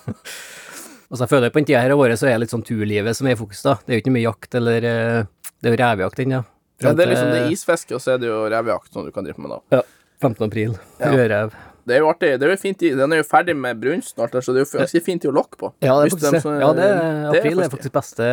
Altså, 1.07 1.23
jeg 1.23 1.29
føler 1.31 1.51
på 1.55 1.61
den 1.61 1.67
tida 1.69 1.79
her 1.79 1.93
av 1.95 2.01
året 2.03 2.19
så 2.19 2.27
er 2.27 2.33
det 2.35 2.41
litt 2.41 2.51
sånn 2.51 2.65
turlivet 2.67 3.15
som 3.15 3.29
er 3.29 3.37
i 3.37 3.39
fokus, 3.39 3.61
da. 3.63 3.77
Det 3.87 3.93
er 3.93 3.99
jo 3.99 4.01
ikke 4.03 4.11
mye 4.11 4.25
jakt, 4.25 4.57
eller 4.59 4.87
eh, 4.89 5.19
Det 5.63 5.69
er 5.69 5.75
jo 5.77 5.79
revejakt 5.79 6.19
ennå. 6.19 6.41
ja. 6.41 6.53
Ja, 6.83 6.91
Det 6.93 7.05
er 7.05 7.09
liksom 7.13 7.29
det 7.31 7.37
er 7.45 7.53
isfiske, 7.55 7.95
og 7.95 8.01
så 8.03 8.11
er 8.13 8.19
det 8.21 8.27
jo 8.27 8.41
revejakt 8.51 8.91
som 8.93 9.05
du 9.07 9.13
kan 9.15 9.23
drive 9.25 9.39
med 9.41 9.49
da. 9.55 9.61
Ja. 9.77 9.79
15. 10.21 10.43
april. 10.45 10.75
Ja. 10.99 11.13
Rødrev. 11.15 11.55
Det 11.87 11.95
er 11.95 12.03
jo 12.03 12.09
artig. 12.11 12.33
Det 12.41 12.45
er 12.45 12.51
jo 12.51 12.59
fint 12.59 12.83
i, 12.83 12.91
Den 12.99 13.15
er 13.15 13.21
jo 13.21 13.25
ferdig 13.31 13.55
med 13.55 13.79
brunst 13.81 14.13
snart, 14.17 14.35
så 14.43 14.51
det 14.53 14.61
er 14.61 14.65
jo 14.67 14.81
ganske 14.83 15.01
fint 15.07 15.23
i 15.25 15.31
å 15.31 15.33
lokke 15.39 15.57
på. 15.63 15.71
Ja, 15.81 15.95
det 16.01 16.11
er 16.11 16.13
faktisk 16.17 16.35
de 16.35 16.41
som- 16.43 16.59
Ja, 16.59 16.73
det 16.75 16.83
er, 16.91 16.99
det 17.31 17.39
er 17.39 17.47
faktisk, 17.47 17.63
er 17.63 17.73
faktisk 17.77 17.95
beste 17.95 18.27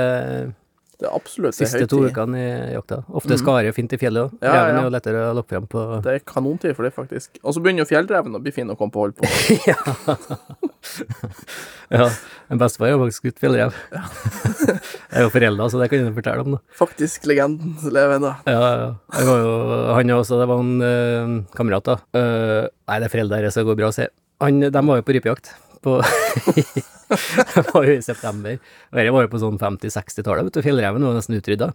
Det 1.00 1.08
er 1.08 1.14
absolutt 1.16 1.56
det 1.56 1.64
er 1.66 1.70
siste 1.70 1.88
to 1.90 2.00
høytid. 2.02 2.14
ukene 2.14 2.40
i 2.40 2.74
jakta. 2.74 3.00
Ofte 3.20 3.38
skare 3.40 3.72
fint 3.76 3.94
i 3.96 4.00
fjellet 4.00 4.28
òg. 4.28 4.36
Ja, 4.40 4.52
Reven 4.54 4.74
ja. 4.74 4.80
er 4.80 4.88
jo 4.88 4.92
lettere 4.94 5.24
å 5.28 5.32
lokke 5.40 5.54
fram 5.56 5.66
på 5.70 5.84
Det 6.04 6.12
er 6.14 6.24
kanontid 6.28 6.76
for 6.76 6.86
det, 6.86 6.92
faktisk. 6.96 7.40
Og 7.42 7.56
så 7.56 7.64
begynner 7.64 7.84
jo 7.84 7.90
fjellreven 7.90 8.38
å 8.38 8.42
bli 8.44 8.54
fin 8.54 8.70
å 8.70 8.78
komme 8.78 8.94
på 8.94 9.06
hold 9.06 9.18
på. 9.18 9.24
Ja, 11.94 12.06
en 12.48 12.60
bestefar 12.60 12.90
har 12.90 13.00
faktisk 13.00 13.22
skutt 13.22 13.40
fjellrev. 13.42 13.74
Jeg 13.94 15.18
er 15.20 15.26
jo 15.26 15.32
forelda, 15.32 15.66
så 15.70 15.80
det 15.80 15.90
kan 15.92 16.00
jeg 16.00 16.14
fortelle 16.16 16.44
om, 16.44 16.56
da. 16.56 16.60
Faktisk 16.78 17.26
legenden 17.28 17.76
lever 17.94 18.16
ennå. 18.18 18.32
Ja, 18.48 18.70
ja. 18.80 18.88
Jeg 19.18 19.28
var 19.28 19.42
jo, 19.42 19.52
han 19.94 20.14
også, 20.16 20.40
det 20.40 20.48
var 20.50 20.62
en 20.64 20.72
uh, 20.80 21.34
kamerat, 21.54 21.86
da. 21.86 21.98
Uh, 22.16 22.72
nei, 22.88 22.98
det 22.98 23.08
er 23.08 23.12
foreldre 23.12 23.40
her, 23.40 23.50
så 23.52 23.62
det 23.62 23.68
går 23.70 23.78
bra 23.82 23.92
å 23.92 23.96
se. 23.96 24.08
Han, 24.42 24.64
de 24.64 24.84
var 24.88 25.00
jo 25.00 25.06
på 25.06 25.16
rypejakt. 25.18 25.52
På 25.84 25.98
Det 26.02 27.62
var 27.68 27.84
jo 27.86 27.94
i 27.94 28.02
september. 28.02 28.56
Og 28.90 28.98
dette 28.98 29.14
var 29.14 29.26
jo 29.26 29.30
på 29.34 29.40
sånn 29.42 29.58
50-60-tallet, 29.60 30.48
vet. 30.48 30.64
Fjellreven 30.64 31.04
var 31.04 31.18
nesten 31.18 31.36
utrydda. 31.36 31.70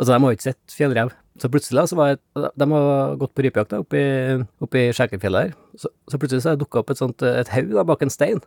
Altså, 0.00 0.14
de 0.14 0.20
har 0.24 0.36
ikke 0.36 0.48
sett 0.48 0.74
fjellrev. 0.74 1.12
Så 1.40 1.50
plutselig 1.52 1.84
så 1.90 1.98
var 1.98 2.14
jeg, 2.14 2.20
de 2.36 2.68
har 2.72 3.18
gått 3.20 3.34
på 3.36 3.44
rypejakt 3.44 3.76
oppe 3.76 4.00
i, 4.00 4.86
Skjækerfjellet 4.96 5.50
her. 5.50 5.52
Så, 5.78 5.92
så 6.08 6.20
plutselig 6.20 6.44
så 6.46 6.56
dukka 6.58 6.82
opp 6.82 6.92
et 6.94 7.00
sånt, 7.00 7.24
et 7.24 7.52
haug 7.52 7.76
bak 7.88 8.04
en 8.04 8.12
stein. 8.12 8.40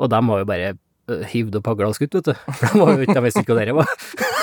Og 0.00 0.10
de 0.12 0.22
var 0.30 0.42
jo 0.42 0.48
bare 0.48 0.72
hivd 1.32 1.58
og 1.58 1.64
pagla 1.66 1.88
og 1.90 1.96
skutt, 1.96 2.14
vet 2.18 2.30
du. 2.30 2.34
For 2.60 3.00
de 3.00 3.22
visste 3.24 3.42
ikke 3.44 3.56
hva 3.56 3.66
det 3.68 3.74
var. 3.76 3.90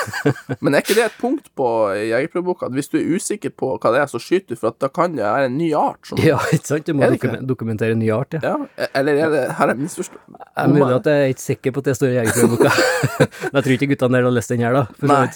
Men 0.64 0.74
er 0.76 0.84
ikke 0.84 0.96
det 0.98 1.04
et 1.06 1.16
punkt 1.20 1.50
på 1.58 1.68
jegerprøveboka 1.96 2.68
at 2.68 2.76
hvis 2.76 2.90
du 2.92 2.98
er 3.00 3.06
usikker 3.16 3.52
på 3.52 3.70
hva 3.76 3.92
det 3.94 4.02
er, 4.02 4.10
så 4.10 4.20
skyter 4.22 4.54
du, 4.54 4.60
for 4.60 4.76
da 4.80 4.90
kan 4.92 5.16
det 5.16 5.24
være 5.24 5.48
en 5.50 5.56
ny 5.60 5.70
art 5.78 6.10
som 6.10 6.20
Ja, 6.22 6.38
ikke 6.54 6.72
sant? 6.72 6.88
Du 6.88 6.96
må 6.96 7.06
Er 7.06 7.16
det 7.16 7.40
dokumentere 7.48 7.96
en 7.96 8.02
ny 8.02 8.10
art, 8.14 8.36
ja. 8.38 8.54
Ja, 8.54 8.90
eller 8.98 9.22
er 9.26 9.34
det 9.34 9.46
Her 9.58 9.72
er 9.74 9.80
misforstått. 9.80 10.20
Jeg 10.28 10.62
er 10.64 10.72
mulig 10.74 10.92
at 11.00 11.08
jeg 11.10 11.24
er 11.24 11.34
ikke 11.34 11.46
sikker 11.46 11.74
på 11.74 11.82
at 11.84 11.90
det 11.90 11.96
står 11.98 12.12
i 12.14 12.20
Jegerprøveboka. 12.20 12.70
Men 13.50 13.58
jeg 13.58 13.66
tror 13.66 13.76
ikke 13.78 13.90
guttene 13.94 14.18
der 14.18 14.28
har 14.28 14.38
lest 14.38 14.54
den 14.54 14.64
her, 14.64 14.76
da. 14.76 14.84
For 14.98 15.12
Nei. 15.12 15.26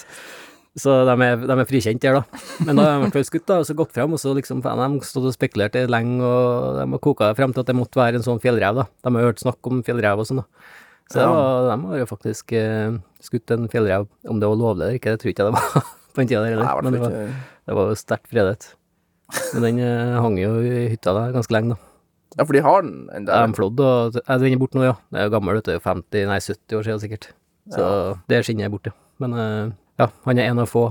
så 0.83 0.95
de, 1.07 1.15
er, 1.27 1.43
de 1.47 1.57
er 1.61 1.69
frikjent 1.69 2.01
der, 2.03 2.19
da. 2.19 2.43
Men 2.65 2.79
da 2.79 2.85
har 2.87 2.93
de 2.93 3.01
i 3.01 3.05
hvert 3.07 3.17
fall 3.19 3.27
skutt, 3.29 3.45
da, 3.49 3.59
og 3.61 3.67
så 3.69 3.75
gått 3.77 3.93
fram, 3.95 4.15
og 4.15 4.21
så 4.21 4.33
liksom 4.37 4.63
de 4.65 4.73
har 4.73 4.95
stått 5.05 5.29
og 5.29 5.35
spekulert 5.35 5.77
lenge, 5.91 6.21
og 6.25 6.79
de 6.79 6.87
har 6.95 7.03
koka 7.03 7.29
det 7.29 7.37
frem 7.39 7.53
til 7.53 7.63
at 7.65 7.69
det 7.69 7.77
måtte 7.77 8.01
være 8.01 8.19
en 8.21 8.25
sånn 8.25 8.41
fjellrev, 8.43 8.81
da. 8.81 8.87
De 9.05 9.13
har 9.17 9.29
hørt 9.29 9.43
snakk 9.43 9.69
om 9.69 9.83
fjellrev 9.85 10.23
og 10.23 10.29
sånn, 10.29 10.41
da. 10.43 10.69
Så 11.11 11.19
Ja. 11.19 11.27
var, 11.33 11.67
de 11.77 11.85
har 11.89 11.97
jo 11.99 12.05
faktisk 12.09 12.51
eh, 12.57 12.95
skutt 13.21 13.51
en 13.51 13.67
fjellrev. 13.69 14.07
Om 14.29 14.39
det 14.39 14.47
var 14.49 14.55
lovlig 14.59 14.85
eller 14.87 14.99
ikke, 14.99 15.11
det 15.13 15.21
tror 15.21 15.29
ikke 15.33 15.43
jeg 15.43 15.51
det 15.51 15.57
var 15.59 15.83
på 16.13 16.21
den 16.21 16.27
tida 16.31 16.41
der 16.43 16.53
heller. 16.55 16.81
Men 16.81 16.93
det 16.93 17.01
var, 17.03 17.17
det 17.67 17.75
var 17.79 17.89
jo 17.91 17.95
sterkt 17.99 18.29
fredet. 18.31 18.69
Men 19.53 19.61
den 19.67 19.79
eh, 19.83 20.15
hang 20.21 20.37
jo 20.39 20.53
i 20.61 20.87
hytta 20.93 21.13
der 21.17 21.33
ganske 21.35 21.53
lenge, 21.55 21.75
da. 21.75 21.89
Ja, 22.33 22.45
for 22.49 22.53
de 22.57 22.61
har 22.65 22.81
den 22.81 22.95
ennå? 23.13 23.29
Ja, 23.29 23.41
der. 23.43 23.47
de 23.51 23.53
flådd, 23.59 23.79
og 23.85 24.15
ja, 24.17 24.37
den 24.41 24.53
er 24.55 24.61
borte 24.61 24.79
nå, 24.79 24.85
ja. 24.87 24.95
Den 25.11 25.19
er 25.21 25.27
jo 25.27 25.33
gammel, 25.35 25.59
vet 25.59 25.69
du. 25.69 25.75
50, 25.83 26.25
nei 26.31 26.39
70 26.41 26.79
år 26.79 26.87
siden 26.87 27.01
sikkert. 27.03 27.27
Så 27.73 27.85
det 28.31 28.39
skinnet 28.47 28.65
er 28.65 28.73
borte. 28.73 28.93
Men 29.21 29.35
eh, 29.37 29.67
ja, 30.01 30.07
han 30.25 30.39
er 30.41 30.49
en 30.49 30.63
av 30.63 30.71
få. 30.71 30.87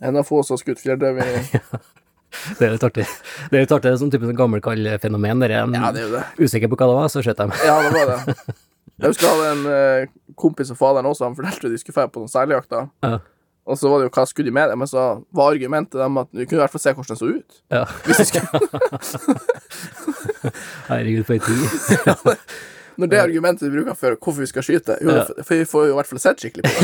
En 0.00 0.16
av 0.16 0.24
få 0.28 0.40
som 0.44 0.56
har 0.56 0.62
skutt 0.64 0.80
fjellrev 0.80 1.20
i 1.20 1.28
Det 2.58 2.66
er 2.66 2.72
litt 2.74 2.84
artig. 2.84 3.04
Det 3.50 3.56
er 3.56 3.62
litt 3.64 3.70
artig, 3.72 3.86
det 3.86 3.92
er 3.94 4.00
sånn 4.00 4.10
type 4.12 4.26
sånn 4.28 4.36
gammelkall-fenomen. 4.36 5.44
Ja, 5.48 5.92
det 5.94 6.02
er 6.02 6.08
jo 6.08 6.10
det. 6.16 6.24
usikker 6.42 6.68
på 6.72 6.76
hva 6.80 6.88
det 6.90 6.96
var, 6.98 7.12
så 7.12 7.22
skjøt 7.24 7.38
de. 7.40 7.46
Ja, 7.64 7.76
det 7.86 7.92
var 7.94 8.10
det. 8.12 8.34
Jeg 8.96 9.10
husker 9.12 9.26
jeg 9.26 9.34
hadde 9.36 9.50
en 9.52 9.64
uh, 9.68 10.08
kompis 10.40 10.70
og 10.72 10.78
faderen 10.80 11.04
også, 11.10 11.26
han 11.28 11.36
fortalte 11.36 11.68
de 11.72 11.76
skulle 11.80 11.96
dra 11.98 12.06
på 12.08 12.20
noen 12.22 12.32
seljakter. 12.32 12.86
da. 13.02 13.08
Ja. 13.10 13.16
Og 13.66 13.74
så 13.80 13.84
var 13.90 13.96
det 13.98 14.06
jo 14.06 14.12
hva 14.14 14.22
skulle 14.30 14.46
de 14.46 14.54
med 14.54 14.66
det, 14.70 14.76
men 14.78 14.86
så 14.88 15.00
var 15.34 15.50
argumentet 15.52 15.98
dem 15.98 16.18
at 16.22 16.28
du 16.30 16.38
kunne 16.46 16.60
i 16.60 16.62
hvert 16.62 16.70
fall 16.76 16.84
se 16.84 16.92
hvordan 16.94 17.16
den 17.16 17.18
så 17.18 17.26
ut. 17.34 17.50
Ja. 17.74 17.82
Hvis 18.06 18.20
de 18.22 18.26
skulle, 18.30 18.46
Herregud, 20.88 21.24
for 21.26 21.34
ei 21.34 21.40
tid. 21.42 21.58
når 23.02 23.06
det 23.12 23.18
argumentet 23.20 23.66
du 23.66 23.70
bruker 23.74 23.94
for 23.98 24.14
hvorfor 24.22 24.40
vi 24.44 24.48
skal 24.52 24.62
skyte, 24.64 24.94
jo, 25.02 25.08
Ja. 25.18 25.24
for 25.42 25.54
vi 25.58 25.64
får 25.68 25.82
jo 25.88 25.92
i 25.92 25.96
hvert 25.98 26.10
fall 26.12 26.22
sett 26.22 26.38
skikkelig 26.46 26.64
på 26.64 26.70
det. 26.78 26.82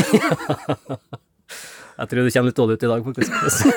Jeg 2.02 2.08
tror 2.08 2.18
det 2.24 2.32
kommer 2.34 2.48
litt 2.50 2.56
dårlig 2.58 2.74
ut 2.74 2.82
i 2.82 2.88
dag, 2.88 3.04
faktisk. 3.04 3.30
Jeg 3.62 3.70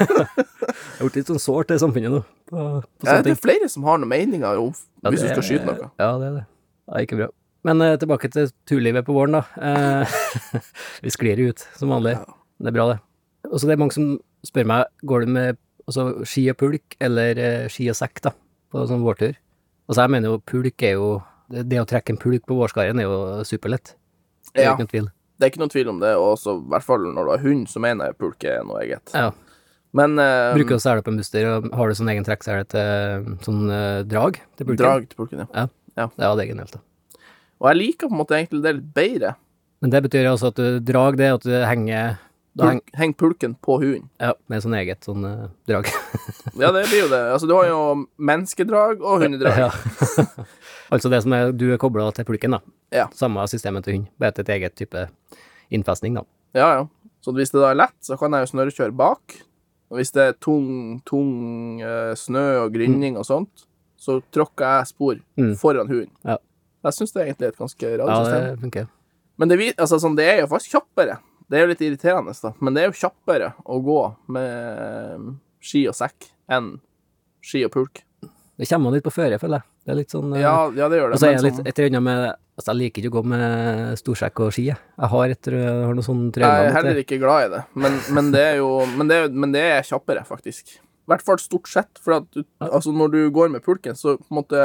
har 0.98 1.04
blitt 1.06 1.16
litt 1.20 1.28
sånn 1.30 1.42
sårt 1.44 1.70
i 1.76 1.78
samfunnet 1.78 2.10
nå. 2.14 2.22
På, 2.50 2.58
på 2.82 3.06
Ja, 3.10 3.20
det 3.22 3.32
er 3.36 3.40
flere 3.44 3.68
som 3.70 3.84
har 3.86 3.98
noen 4.02 4.10
meninger 4.10 4.58
om 4.62 4.72
Ja, 5.04 5.10
hvis 5.12 5.22
du 5.22 5.28
skal 5.30 5.44
skyte 5.46 5.66
noe. 5.68 5.90
Ja, 6.00 6.08
det 6.22 6.26
er 6.32 6.36
det. 6.40 6.46
Det 6.88 6.94
er 6.96 7.00
ikke 7.06 7.18
bra. 7.20 7.28
Men 7.66 7.82
eh, 7.82 7.96
tilbake 8.02 8.30
til 8.34 8.52
turlivet 8.70 9.06
på 9.08 9.16
våren, 9.16 9.40
da. 9.40 9.44
Eh, 9.58 10.18
vi 11.06 11.14
sklir 11.14 11.42
ut, 11.48 11.64
som 11.80 11.94
vanlig. 11.94 12.16
Ja. 12.20 12.26
Det 12.62 12.72
er 12.72 12.76
bra, 12.78 12.88
det. 12.94 13.00
Og 13.50 13.60
så 13.60 13.68
det 13.68 13.76
er 13.76 13.82
mange 13.82 13.96
som 13.96 14.12
spør 14.46 14.68
meg, 14.70 14.92
går 15.10 15.26
du 15.26 15.32
med 15.36 15.58
altså, 15.90 16.08
ski 16.28 16.46
og 16.54 16.60
pulk, 16.62 16.98
eller 17.04 17.42
eh, 17.42 17.66
ski 17.74 17.90
og 17.92 17.98
sekk, 17.98 18.22
da, 18.26 18.32
på 18.72 18.86
sånn 18.90 19.04
vårtur? 19.06 19.34
Altså, 19.90 20.00
jeg 20.04 20.14
mener 20.16 20.34
jo 20.34 20.42
pulk 20.50 20.86
er 20.86 20.96
jo 20.98 21.10
Det, 21.46 21.62
det 21.70 21.78
å 21.78 21.86
trekke 21.86 22.10
en 22.10 22.18
pulk 22.18 22.42
på 22.50 22.56
vårskaren 22.58 22.98
er 22.98 23.06
jo 23.06 23.18
superlett. 23.46 23.92
Det 24.50 24.64
er 24.64 24.66
Ja. 24.66 24.72
ikke 24.74 24.82
noen 24.82 24.90
tvil. 24.90 25.10
Det 25.38 25.46
er 25.46 25.52
ikke 25.52 25.62
noen 25.62 25.74
tvil 25.74 25.92
om 25.92 26.00
det, 26.02 26.14
og 26.18 26.40
i 26.42 26.54
hvert 26.72 26.86
fall 26.88 27.04
når 27.06 27.28
du 27.28 27.32
har 27.36 27.44
hund, 27.44 27.68
så 27.70 27.82
mener 27.84 28.10
jeg 28.10 28.18
pulk 28.18 28.48
er 28.50 28.64
noe 28.66 28.80
eget. 28.82 29.14
Ja. 29.14 29.28
Men 29.94 30.18
uh, 30.18 30.56
Bruker 30.58 30.80
å 30.80 30.82
sele 30.82 31.04
opp 31.04 31.12
en 31.12 31.20
buster, 31.22 31.46
og 31.52 31.68
har 31.78 31.92
du 31.92 32.00
sånn 32.00 32.10
egen 32.16 32.26
trekksele 32.26 32.66
til 32.74 33.30
sånn 33.46 33.62
uh, 33.70 34.02
drag 34.10 34.42
til 34.58 34.72
pulken? 34.72 34.82
drag 34.82 35.06
til 35.12 35.20
pulken, 35.22 35.46
ja. 35.46 35.68
Ja, 35.96 36.10
det 36.18 36.48
er 36.48 36.50
genialt, 36.50 36.74
da. 36.74 36.82
Og 37.62 37.70
jeg 37.72 37.80
liker 37.80 38.10
på 38.10 38.16
en 38.16 38.22
måte 38.22 38.38
egentlig 38.38 38.64
det 38.66 38.76
litt 38.78 38.94
bedre. 38.96 39.36
Men 39.84 39.92
det 39.94 40.02
betyr 40.06 40.30
altså 40.30 40.52
at 40.52 40.60
du 40.60 40.80
drag 40.84 41.18
det, 41.20 41.32
at 41.38 41.46
du 41.46 41.52
henger 41.64 42.16
da 42.56 42.70
heng, 42.70 42.80
Pulk, 42.80 42.96
heng 42.96 43.14
pulken 43.20 43.54
på 43.60 43.76
hunden. 43.82 44.06
Ja, 44.24 44.32
med 44.48 44.64
sånn 44.64 44.78
eget 44.80 45.04
sånn 45.04 45.26
uh, 45.28 45.48
drag. 45.68 45.90
Ja, 46.62 46.70
det 46.72 46.86
blir 46.88 47.02
jo 47.02 47.08
det. 47.12 47.20
Altså, 47.34 47.50
du 47.50 47.54
har 47.58 47.66
jo 47.68 47.80
menneskedrag 48.16 49.02
og 49.04 49.26
hundedrag. 49.26 49.58
Ja. 49.66 49.72
altså 50.96 51.12
det 51.12 51.20
som 51.26 51.36
er 51.36 51.52
du 51.52 51.66
er 51.76 51.82
kobla 51.82 52.06
til 52.16 52.28
pulken, 52.30 52.56
da. 52.56 52.62
Ja. 52.96 53.10
Samme 53.18 53.44
systemet 53.52 53.84
til 53.84 53.98
hund, 53.98 54.06
bare 54.22 54.38
til 54.38 54.46
et 54.48 54.54
eget 54.56 54.78
type 54.80 55.04
innfestning, 55.76 56.16
da. 56.16 56.24
Ja, 56.56 56.70
ja. 56.80 57.12
Så 57.26 57.34
hvis 57.36 57.52
det 57.52 57.60
da 57.60 57.74
er 57.74 57.82
lett, 57.82 57.98
så 58.06 58.16
kan 58.22 58.32
jeg 58.38 58.46
jo 58.46 58.52
snørrekjøre 58.54 58.96
bak. 58.96 59.36
Og 59.92 60.00
hvis 60.00 60.16
det 60.16 60.24
er 60.30 60.38
tung, 60.40 61.02
tung 61.06 61.84
uh, 61.84 62.14
snø 62.18 62.46
og 62.64 62.72
grynning 62.78 63.20
og 63.20 63.28
sånt, 63.28 63.68
så 64.00 64.22
tråkker 64.32 64.78
jeg 64.80 64.92
spor 64.94 65.20
Mm. 65.36 65.56
foran 65.60 65.92
hunden. 65.92 66.12
Ja. 66.24 66.38
Jeg 66.86 66.94
syns 67.00 67.14
det 67.16 67.22
er 67.24 67.30
egentlig 67.32 67.48
et 67.52 67.58
ganske 67.62 67.90
Ja, 67.90 67.98
radiosystem. 68.04 68.48
det 68.52 68.64
funker. 68.66 68.88
Men 69.42 69.52
det, 69.52 69.58
altså, 69.76 69.98
sånn, 70.00 70.16
det 70.16 70.26
er 70.32 70.40
jo 70.44 70.48
faktisk 70.52 70.78
kjappere. 70.78 71.18
Det 71.50 71.58
er 71.60 71.66
jo 71.66 71.72
litt 71.74 71.82
irriterende, 71.86 72.34
da. 72.42 72.54
Men 72.62 72.74
det 72.78 72.84
er 72.84 72.88
jo 72.92 72.98
kjappere 73.02 73.52
å 73.66 73.80
gå 73.86 74.00
med 74.34 75.36
ski 75.66 75.84
og 75.90 75.98
sekk 75.98 76.30
enn 76.50 76.76
ski 77.46 77.66
og 77.68 77.74
pulk. 77.76 78.02
Det 78.56 78.70
kommer 78.72 78.94
litt 78.96 79.04
på 79.04 79.12
føre, 79.12 79.38
føler 79.42 79.60
jeg. 79.60 79.68
Det 79.86 79.92
er 79.94 79.98
litt 80.00 80.14
sånn 80.16 80.32
eh, 80.34 80.42
Ja, 80.42 80.54
ja 80.74 80.88
det 80.90 80.98
gjør 81.02 81.12
det. 81.12 81.18
Og 81.18 81.22
så 81.22 81.28
er 81.28 81.34
jeg 81.36 81.44
litt 81.44 81.58
sånn- 81.60 81.68
et 81.70 81.80
eller 81.80 82.02
med 82.02 82.36
Altså, 82.56 82.72
jeg 82.72 82.78
liker 82.80 83.04
ikke 83.04 83.12
å 83.12 83.16
gå 83.20 83.24
med 83.28 83.98
storsekk 84.00 84.40
og 84.46 84.54
ski, 84.56 84.64
jeg. 84.70 84.78
Jeg 84.96 85.10
har, 85.12 85.32
et, 85.34 85.48
jeg 85.52 85.72
har 85.84 85.94
noe 85.98 86.06
sånn 86.06 86.22
jeg 86.32 86.46
er 86.48 86.72
heller 86.72 87.00
ikke 87.02 87.18
glad 87.20 87.50
i 87.50 87.50
det, 87.52 87.64
men, 87.76 87.98
men 88.16 88.30
det 88.32 88.44
er 88.54 88.56
jo 88.62 88.70
men 88.96 89.10
det, 89.12 89.18
er- 89.26 89.34
men 89.44 89.52
det 89.52 89.64
er 89.74 89.82
kjappere, 89.84 90.24
faktisk. 90.24 90.78
I 90.78 91.12
hvert 91.12 91.22
fall 91.28 91.38
stort 91.44 91.68
sett. 91.68 92.00
For 92.00 92.16
at 92.16 92.30
du, 92.32 92.46
altså, 92.64 92.94
når 92.96 93.12
du 93.12 93.20
går 93.36 93.52
med 93.52 93.62
pulken, 93.66 93.94
så 94.00 94.16
på 94.16 94.32
en 94.32 94.38
måte 94.40 94.64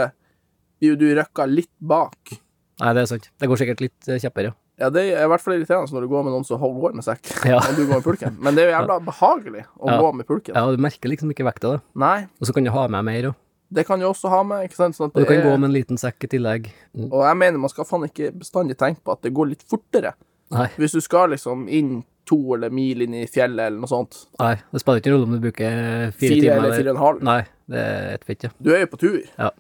blir 0.80 0.94
jo 0.94 0.96
du 1.00 1.06
røkka 1.20 1.46
litt 1.48 1.70
bak. 1.80 2.32
Nei, 2.80 2.92
det 2.96 3.02
er 3.02 3.06
sant. 3.10 3.28
Det 3.38 3.48
går 3.50 3.60
sikkert 3.60 3.80
litt 3.84 4.08
eh, 4.08 4.18
kjappere, 4.22 4.50
ja. 4.50 4.56
Ja, 4.80 4.88
det 4.88 5.02
er 5.12 5.26
i 5.26 5.28
hvert 5.28 5.42
fall 5.44 5.58
irriterende 5.58 5.92
når 5.92 6.06
du 6.06 6.08
går 6.08 6.22
med 6.24 6.32
noen 6.32 6.44
som 6.48 6.56
holder 6.62 6.94
med 6.96 7.04
sekk, 7.04 7.20
Ja. 7.50 7.58
og 7.60 7.76
du 7.76 7.82
går 7.84 7.98
med 7.98 8.04
pulken. 8.06 8.38
Men 8.40 8.56
det 8.56 8.62
er 8.64 8.70
jo 8.70 8.76
jævla 8.78 8.96
behagelig 9.04 9.64
å 9.76 9.90
Ja. 9.92 9.98
gå 10.00 10.12
med 10.16 10.26
pulken. 10.30 10.54
Ja, 10.56 10.62
du 10.72 10.80
merker 10.80 11.12
liksom 11.12 11.30
ikke 11.34 11.44
vekta, 11.44 11.74
da. 11.76 11.82
Nei, 12.00 12.26
Og 12.40 12.48
så 12.48 12.54
kan 12.56 12.64
du 12.64 12.70
ha 12.72 12.86
med 12.88 13.04
mer 13.04 13.28
òg. 13.28 13.34
det 13.70 13.84
kan 13.86 14.00
du 14.00 14.06
også 14.08 14.30
ha 14.32 14.42
med, 14.42 14.64
ikke 14.70 14.74
sant. 14.80 14.96
Sånn 14.96 15.12
Og 15.12 15.20
du 15.20 15.26
kan 15.28 15.36
er, 15.36 15.44
gå 15.44 15.52
med 15.60 15.68
en 15.68 15.76
liten 15.76 16.00
sekk 16.00 16.24
i 16.24 16.30
tillegg. 16.32 16.70
Mm. 16.96 17.10
Og 17.12 17.20
jeg 17.28 17.36
mener 17.36 17.58
man 17.60 17.68
skal 17.70 17.84
faen 17.84 18.08
ikke 18.08 18.32
bestandig 18.32 18.78
tenke 18.80 19.04
på 19.04 19.12
at 19.12 19.20
det 19.22 19.34
går 19.36 19.52
litt 19.52 19.62
fortere. 19.68 20.14
Nei, 20.50 20.66
Hvis 20.80 20.96
du 20.96 21.00
skal 21.04 21.28
liksom 21.36 21.68
inn 21.68 22.00
to 22.26 22.54
eller 22.56 22.70
mil 22.72 23.02
inn 23.04 23.14
i 23.20 23.26
fjellet 23.30 23.68
eller 23.68 23.78
noe 23.84 23.90
sånt, 23.90 24.16
nei, 24.40 24.56
det 24.72 24.80
spiller 24.80 25.00
ikke 25.02 25.12
rolle 25.12 25.28
om 25.28 25.32
du 25.36 25.40
bruker 25.44 25.70
fire, 25.70 26.12
fire 26.18 26.40
timer 26.40 26.56
eller 26.64 26.74
fire 26.78 26.90
og 26.90 26.96
en 26.96 27.02
halv, 27.04 27.22
Nei, 27.28 27.40
det 27.70 27.78
er 27.84 28.14
et 28.16 28.24
fett, 28.24 28.44
ja. 28.44 28.50
du 28.60 28.72
er 28.74 28.80
jo 28.84 28.86
på 28.96 28.98
tur. 29.04 29.20
Ja. 29.38 29.50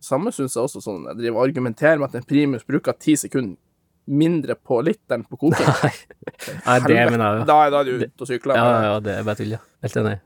Samme 0.00 0.30
syns 0.32 0.54
jeg 0.56 0.64
også 0.64 0.80
sånn, 0.80 1.02
jeg 1.10 1.18
driver 1.18 1.42
og 1.42 1.42
argumenterer 1.50 1.98
med 2.00 2.08
at 2.08 2.22
en 2.22 2.24
primus 2.24 2.62
bruker 2.64 2.96
ti 2.96 3.18
sekunder 3.20 3.58
mindre 4.10 4.56
på 4.56 4.78
literen 4.80 5.26
på 5.28 5.36
koken. 5.36 5.60
Nei, 5.84 5.90
nei 6.64 6.76
det 6.86 6.96
mener 7.12 7.20
jeg 7.20 7.42
jo. 7.42 7.44
Da, 7.50 7.58
da 7.70 7.82
er 7.82 7.84
du 7.84 8.00
ute 8.00 8.24
og 8.24 8.30
sykler. 8.30 8.56
Ja, 8.56 8.70
ja, 8.86 8.94
det. 9.04 9.18
er 9.20 9.28
bare 9.28 9.38
tull, 9.38 9.52
ja. 9.52 9.60
Helt 9.84 10.00
enig. 10.00 10.16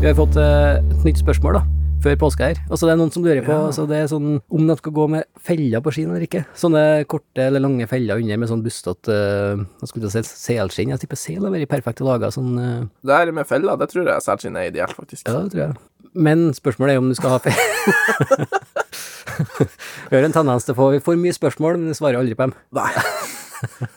Vi 0.00 0.08
har 0.08 0.16
fått 0.16 0.40
eh, 0.40 0.80
et 0.80 1.04
nytt 1.04 1.20
spørsmål, 1.20 1.60
da, 1.60 1.75
før 2.06 2.18
påske 2.20 2.50
her. 2.50 2.60
Altså, 2.70 2.86
det 2.86 2.94
er 2.94 3.00
noen 3.00 3.12
som 3.14 3.24
lurer 3.24 3.42
på 3.46 3.54
altså, 3.56 3.86
det 3.90 3.98
er 3.98 4.10
sånn, 4.10 4.38
om 4.52 4.68
de 4.68 4.76
skal 4.78 4.94
gå 4.94 5.06
med 5.16 5.26
feller 5.48 5.82
på 5.82 5.92
skien 5.96 6.12
eller 6.12 6.26
ikke. 6.26 6.44
Sånne 6.58 6.82
korte 7.10 7.48
eller 7.48 7.62
lange 7.64 7.88
feller 7.90 8.22
under 8.22 8.40
med 8.42 8.50
sånn 8.50 8.62
bustete 8.64 9.16
uh, 9.16 9.88
skulle 9.88 10.06
du 10.06 10.12
si 10.14 10.22
selskinn. 10.26 10.92
Jeg 10.94 11.02
tipper 11.02 11.20
sel 11.20 11.42
har 11.42 11.54
vært 11.54 11.72
perfekt 11.72 12.04
laga 12.06 12.30
sånn 12.34 12.54
uh... 12.60 12.86
Det 13.06 13.18
her 13.18 13.32
med 13.34 13.48
feller, 13.48 13.78
det 13.80 13.90
tror 13.92 14.10
jeg 14.12 14.24
selskinn 14.24 14.58
er 14.60 14.70
ideelt, 14.70 14.94
faktisk. 14.96 15.26
Ja, 15.26 15.42
det 15.42 15.54
tror 15.54 15.64
jeg. 15.64 15.78
Men 16.16 16.46
spørsmålet 16.56 16.96
er 16.96 17.02
om 17.02 17.10
du 17.10 17.16
skal 17.18 17.34
ha 17.34 17.40
feller 17.44 18.46
Vi 20.08 20.14
har 20.14 20.24
en 20.24 20.32
tendens 20.32 20.64
til 20.64 20.72
å 20.72 20.78
få 20.78 20.86
Vi 20.94 21.02
får 21.04 21.18
mye 21.20 21.34
spørsmål, 21.36 21.76
men 21.76 21.90
vi 21.92 21.98
svarer 21.98 22.22
aldri 22.22 22.38
på 22.38 22.46
dem. 22.46 22.54
Nei. 22.76 22.88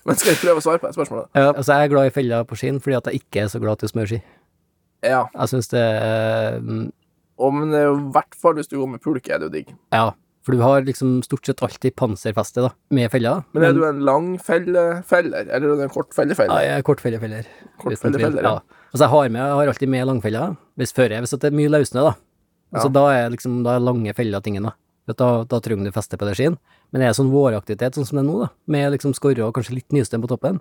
Men 0.08 0.18
skal 0.18 0.34
jeg 0.34 0.42
prøve 0.42 0.60
å 0.62 0.64
svare 0.64 0.82
på 0.82 0.90
det 0.90 0.96
spørsmålet? 0.98 1.30
Ja, 1.36 1.52
altså, 1.52 1.76
jeg 1.76 1.86
er 1.86 1.92
glad 1.94 2.10
i 2.10 2.14
feller 2.16 2.46
på 2.48 2.58
skien 2.60 2.80
fordi 2.84 2.98
at 2.98 3.10
jeg 3.10 3.22
ikke 3.22 3.44
er 3.44 3.50
så 3.52 3.62
glad 3.62 3.80
til 3.80 3.90
å 3.90 3.94
smøre 3.94 4.12
ski. 4.12 4.20
Ja. 5.06 5.26
Jeg 5.36 5.52
syns 5.54 5.70
det 5.72 5.84
mm, 6.64 6.88
Og, 7.40 7.54
men 7.56 7.72
jo 7.72 7.94
i 7.98 8.10
hvert 8.16 8.36
fall 8.36 8.58
hvis 8.60 8.68
du 8.68 8.78
går 8.82 8.90
med 8.98 9.02
pulk, 9.04 9.30
er 9.32 9.40
det 9.40 9.48
jo 9.48 9.54
digg. 9.54 9.70
Ja, 9.96 10.10
for 10.44 10.56
du 10.56 10.64
har 10.64 10.82
liksom 10.88 11.20
stort 11.24 11.46
sett 11.48 11.62
alltid 11.64 11.96
panserfeste, 12.00 12.64
da, 12.66 12.72
med 12.96 13.12
feller. 13.14 13.44
Men 13.54 13.64
er 13.68 13.76
du 13.76 13.84
en 13.88 14.00
lang 14.08 14.30
fellefeller, 14.44 15.48
eller 15.48 15.74
er 15.74 15.80
du 15.80 15.84
en 15.86 15.94
kort 15.94 16.16
Ja, 16.18 16.60
jeg 16.64 16.80
er 16.80 16.86
kortfellefeller. 16.88 17.44
fellefeller. 17.46 17.78
Kort 17.78 17.94
Kortfellefeller, 17.94 18.44
ja. 18.44 18.54
ja. 18.60 18.84
Altså, 18.90 19.04
jeg 19.04 19.10
har, 19.14 19.30
med, 19.30 19.42
jeg 19.42 19.58
har 19.60 19.72
alltid 19.74 19.90
med 19.94 20.08
langfeller, 20.10 20.56
hvis 20.80 20.94
før 20.96 21.10
jeg, 21.14 21.24
hvis 21.24 21.36
det 21.36 21.50
er 21.52 21.58
mye 21.60 21.70
løsne, 21.70 22.06
da. 22.08 22.14
Altså, 22.74 22.88
Ja. 22.90 22.94
da 23.00 23.04
er 23.14 23.30
liksom, 23.34 23.64
da 23.66 23.76
er 23.76 23.84
lange 23.86 24.14
feller 24.18 24.42
tingen, 24.46 24.64
da. 24.70 24.76
Da, 25.10 25.30
da 25.44 25.60
trenger 25.60 25.90
du 25.90 25.92
feste 25.92 26.18
på 26.22 26.28
det 26.28 26.36
skien. 26.38 26.58
Men 26.94 27.02
er 27.02 27.10
det 27.12 27.18
sånn 27.18 27.32
våraktivitet, 27.34 27.96
sånn 27.98 28.06
som 28.06 28.20
det 28.20 28.26
er 28.26 28.30
nå, 28.30 28.40
da, 28.44 28.50
med 28.70 28.92
liksom 28.94 29.14
skorre 29.18 29.46
og 29.46 29.56
kanskje 29.58 29.78
litt 29.80 29.94
nystem 29.94 30.22
på 30.22 30.30
toppen, 30.30 30.60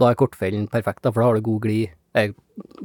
da 0.00 0.08
er 0.10 0.16
kortfellen 0.16 0.68
perfekt, 0.72 1.02
da, 1.04 1.12
for 1.12 1.20
da 1.20 1.28
har 1.30 1.36
du 1.40 1.44
god 1.44 1.62
glid, 1.66 1.92
eh, 2.14 2.32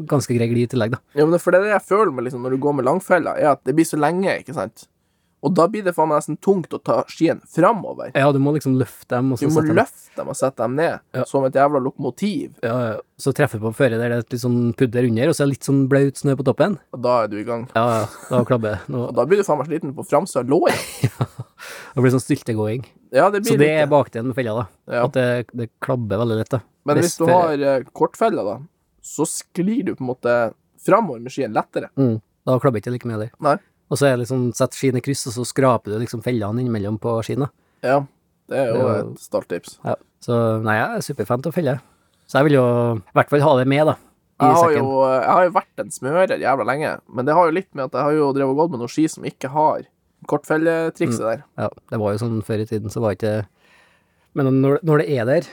ganske 0.10 0.36
grei 0.38 0.48
glid 0.52 0.68
i 0.70 0.74
tillegg, 0.76 0.92
da. 0.98 1.02
Ja, 1.16 1.26
men 1.26 1.40
for 1.40 1.52
det 1.52 1.62
er 1.62 1.70
det 1.70 1.76
jeg 1.78 1.88
føler 1.90 2.12
med 2.16 2.28
liksom, 2.28 2.44
når 2.46 2.56
du 2.58 2.62
går 2.66 2.76
med 2.82 2.86
langfeller, 2.86 3.38
er 3.40 3.54
at 3.56 3.64
det 3.68 3.76
blir 3.78 3.86
så 3.88 3.98
lenge, 4.00 4.40
ikke 4.44 4.54
sant? 4.58 4.88
Og 5.46 5.52
da 5.54 5.68
blir 5.70 5.84
det 5.86 5.92
faen 5.94 6.08
meg 6.10 6.18
nesten 6.18 6.40
tungt 6.42 6.72
å 6.74 6.80
ta 6.82 7.04
skien 7.12 7.38
framover. 7.54 8.08
Ja, 8.18 8.32
du 8.34 8.40
må 8.42 8.56
liksom 8.56 8.80
løfte 8.80 9.12
dem, 9.14 9.28
og 9.36 9.38
Du 9.38 9.44
så 9.44 9.50
må 9.52 9.60
sette 9.62 9.68
dem 9.68 9.78
løfte 9.78 10.16
dem 10.18 10.30
og 10.32 10.38
sette 10.40 10.64
dem 10.64 10.76
ned, 10.80 11.00
Ja. 11.14 11.26
som 11.30 11.44
et 11.46 11.54
jævla 11.54 11.82
lokomotiv, 11.86 12.56
ja, 12.64 12.78
ja. 12.88 12.96
Så 13.22 13.32
treffer 13.36 13.60
du 13.62 13.68
på 13.68 13.74
føret 13.78 14.00
der 14.02 14.10
det 14.10 14.16
er 14.18 14.24
litt 14.26 14.42
sånn 14.42 14.74
pudder 14.76 15.06
under, 15.06 15.30
og 15.30 15.36
så 15.38 15.44
er 15.44 15.46
det 15.46 15.54
litt 15.54 15.68
sånn 15.70 15.84
blaut 15.92 16.18
snø 16.18 16.34
på 16.40 16.46
toppen. 16.48 16.80
og 16.96 17.02
da 17.04 17.24
er 17.24 17.28
du 17.28 17.38
i 17.38 17.44
gang. 17.46 17.68
Ja, 17.76 17.86
ja, 18.00 18.08
da 18.32 18.42
klabber 18.44 18.72
det. 18.74 18.80
Og 18.96 19.14
da 19.14 19.26
blir 19.26 19.38
du 19.38 19.44
faen 19.44 19.60
meg 19.62 19.68
sliten 19.70 19.94
på 19.94 20.08
framsida 20.08 20.42
av 20.42 20.50
låret. 20.50 20.82
Det 21.94 22.02
blir 22.02 22.12
sånn 22.16 22.24
styltegåing. 22.26 22.86
Ja, 23.14 23.30
det 23.30 23.44
blir 23.44 23.54
Så 23.54 23.58
det 23.60 23.68
litt 23.70 23.84
er 23.86 23.88
bakdelen 23.92 24.32
med 24.32 24.36
fella, 24.36 24.56
da. 24.64 24.66
Ja. 24.92 25.04
At 25.06 25.14
det, 25.14 25.28
det 25.54 25.70
klabber 25.80 26.20
veldig 26.26 26.40
lett, 26.42 26.50
da. 26.58 26.60
Men 26.86 26.98
hvis 27.02 27.18
du 27.22 27.26
har 27.30 27.54
eh, 27.54 27.84
kortfeller, 27.94 28.44
da, 28.50 28.58
så 29.06 29.26
sklir 29.30 29.84
du 29.86 29.94
på 29.96 30.02
en 30.06 30.10
måte 30.10 30.34
framover 30.86 31.22
med 31.22 31.32
skien 31.34 31.54
lettere. 31.56 31.91
mm, 31.98 32.18
Da 32.46 32.58
klabber 32.62 32.82
ikke 32.82 32.91
like 32.94 33.06
mye 33.10 33.15
heller. 33.20 33.32
Nei. 33.41 33.56
Og 33.89 33.98
så 34.02 34.08
er 34.10 34.15
det 34.18 34.24
liksom 34.26 34.48
setter 34.58 34.78
skien 34.80 34.98
i 34.98 35.02
kryss, 35.06 35.28
og 35.30 35.34
så 35.38 35.46
skraper 35.46 35.94
du 35.94 36.00
liksom 36.02 36.24
fellene 36.26 36.62
innimellom 36.63 36.98
på 37.02 37.13
skiene. 37.26 37.48
Ja, 37.86 38.00
det 38.50 38.58
er 38.63 38.72
jo 38.74 38.80
Det 38.82 38.96
er 38.96 39.04
et 39.13 39.20
starttips. 39.22 39.78
Ja. 39.86 39.96
Så 40.26 40.38
nei, 40.65 40.76
jeg 40.80 40.98
er 40.98 41.06
superfan 41.06 41.44
av 41.46 41.52
å 41.52 41.54
felle. 41.54 41.76
Så 42.26 42.39
jeg 42.39 42.48
vil 42.50 42.58
jo 42.58 42.65
i 42.98 43.13
hvert 43.13 43.30
fall 43.30 43.41
ha 43.46 43.56
det 43.60 43.68
med, 43.70 43.86
da. 43.86 43.96
Jeg 44.41 44.56
har, 44.58 44.72
jo, 44.74 44.88
jeg 45.06 45.30
har 45.32 45.44
jo 45.46 45.52
vært 45.56 45.80
en 45.86 45.91
smører 45.96 46.39
jævla 46.41 46.65
lenge, 46.68 46.96
men 47.08 47.26
det 47.30 47.36
har 47.38 47.46
jo 47.48 47.54
litt 47.56 47.70
med 47.78 47.86
at 47.86 47.94
jeg 47.94 48.04
har 48.04 48.15
jo 48.18 48.32
drevet 48.36 48.52
og 48.52 48.58
gått 48.63 48.72
med 48.74 48.82
noen 48.82 48.91
ski 48.91 49.06
som 49.08 49.24
ikke 49.30 49.52
har 49.54 49.86
kortfelletrikset 50.28 51.22
Mm. 51.22 51.30
der. 51.30 51.44
Ja, 51.58 51.70
det 51.91 52.00
var 52.02 52.12
jo 52.12 52.18
sånn 52.26 52.41
før 52.44 52.60
i 52.62 52.65
tiden, 52.65 52.89
så 52.89 53.00
var 53.02 53.15
ikke 53.15 53.46
Men 54.36 54.62
når, 54.62 54.80
når 54.84 54.98
det 55.00 55.10
er 55.15 55.26
der, 55.26 55.46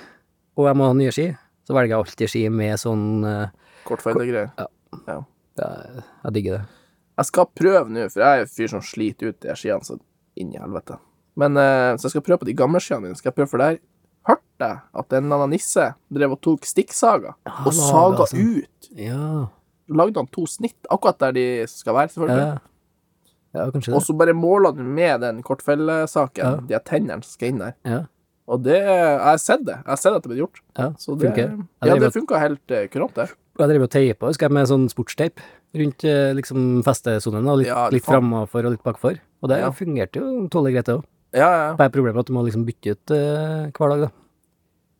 og 0.58 0.66
jeg 0.66 0.74
må 0.76 0.86
ha 0.88 0.92
nye 0.98 1.12
ski, 1.14 1.28
så 1.66 1.76
velger 1.76 1.94
jeg 1.94 2.00
alltid 2.02 2.32
ski 2.32 2.44
med 2.52 2.80
sånn 2.80 3.06
uh, 3.24 3.48
Kortfeide 3.86 4.26
greier. 4.28 4.50
ja, 5.08 5.18
Jeg 6.24 6.34
digger 6.36 6.58
det. 6.58 6.64
Jeg 7.18 7.28
skal 7.28 7.48
prøve 7.54 7.88
nå, 7.92 8.08
for 8.10 8.22
jeg 8.24 8.40
er 8.40 8.44
en 8.46 8.52
fyr 8.56 8.70
som 8.72 8.82
sliter 8.82 9.32
ut 9.32 9.40
de 9.44 9.56
skiene 9.58 9.84
så 9.86 9.98
inn 10.40 10.52
i 10.54 10.60
helvete. 10.60 10.98
Men 11.38 11.56
uh, 11.56 11.94
Så 11.96 12.08
jeg 12.08 12.16
skal 12.16 12.26
prøve 12.28 12.42
på 12.44 12.50
de 12.50 12.56
gamle 12.58 12.80
skiene 12.82 13.06
mine. 13.06 13.18
Skal 13.18 13.30
jeg 13.32 13.40
prøve 13.40 13.52
for 13.52 13.62
der 13.62 13.78
hørte 14.28 14.68
jeg 14.68 14.78
at 15.02 15.14
en 15.16 15.24
eller 15.26 15.40
annen 15.42 15.56
nisse 15.56 15.86
drev 16.14 16.36
og 16.36 16.42
tok 16.44 16.66
stikksaga 16.68 17.34
og 17.66 17.72
saga 17.74 18.26
sånn. 18.30 18.60
ut. 18.62 18.90
Ja. 18.98 19.48
Lagde 19.92 20.22
han 20.22 20.28
to 20.32 20.44
snitt, 20.46 20.78
akkurat 20.92 21.18
der 21.20 21.34
de 21.36 21.46
skal 21.70 21.96
være, 21.96 22.12
selvfølgelig. 22.14 22.44
Ja, 23.52 23.58
ja 23.58 23.96
Og 23.96 24.04
så 24.06 24.14
bare 24.16 24.34
måler 24.36 24.72
du 24.76 24.82
med 24.86 25.20
den 25.20 25.42
kortfellesaken, 25.44 26.44
Ja. 26.44 26.54
de 26.70 26.78
tennene 26.86 27.22
som 27.26 27.34
skal 27.34 27.48
inn 27.52 27.58
der. 27.64 27.74
Og 28.48 28.62
det 28.64 28.78
Jeg 28.82 29.18
har 29.22 29.38
sett 29.38 29.62
det. 29.64 29.76
Jeg 29.84 29.90
har 29.92 30.00
sett 30.00 30.16
at 30.16 30.22
det 30.24 30.30
blir 30.32 30.42
gjort. 30.42 30.60
ja. 30.78 30.88
Så 30.98 31.14
det, 31.18 31.28
funker. 31.30 31.66
ja, 31.86 31.96
det 31.96 32.12
funka 32.12 32.38
helt 32.42 32.70
uh, 32.74 32.86
kurant, 32.90 33.14
det. 33.14 33.28
Jeg 33.58 33.68
driver 33.68 33.84
og 33.84 33.90
teipa, 33.92 34.26
husker 34.30 34.48
jeg, 34.48 34.52
med 34.56 34.66
sånn 34.70 34.88
sportsteip 34.88 35.40
rundt 35.76 36.04
eh, 36.08 36.32
liksom 36.36 36.82
festesonen, 36.84 37.44
litt, 37.60 37.68
Ja, 37.68 37.88
litt 37.92 38.04
framover 38.04 38.66
og 38.66 38.72
litt 38.74 38.82
bakfor. 38.84 39.18
Og 39.42 39.48
det 39.48 39.58
Ja. 39.60 39.70
fungerte 39.70 40.20
jo 40.20 40.48
tålelig 40.48 40.74
greit, 40.74 40.86
det 40.86 40.94
òg. 40.96 41.04
Ja, 41.34 41.50
ja. 41.52 41.74
Bare 41.76 41.92
problemet 41.92 42.16
er 42.16 42.20
at 42.20 42.26
du 42.26 42.32
må 42.32 42.44
liksom 42.44 42.64
bytte 42.64 42.96
ut 42.96 43.10
uh, 43.12 43.68
hver 43.72 43.92
dag, 43.92 44.00
da. 44.06 44.10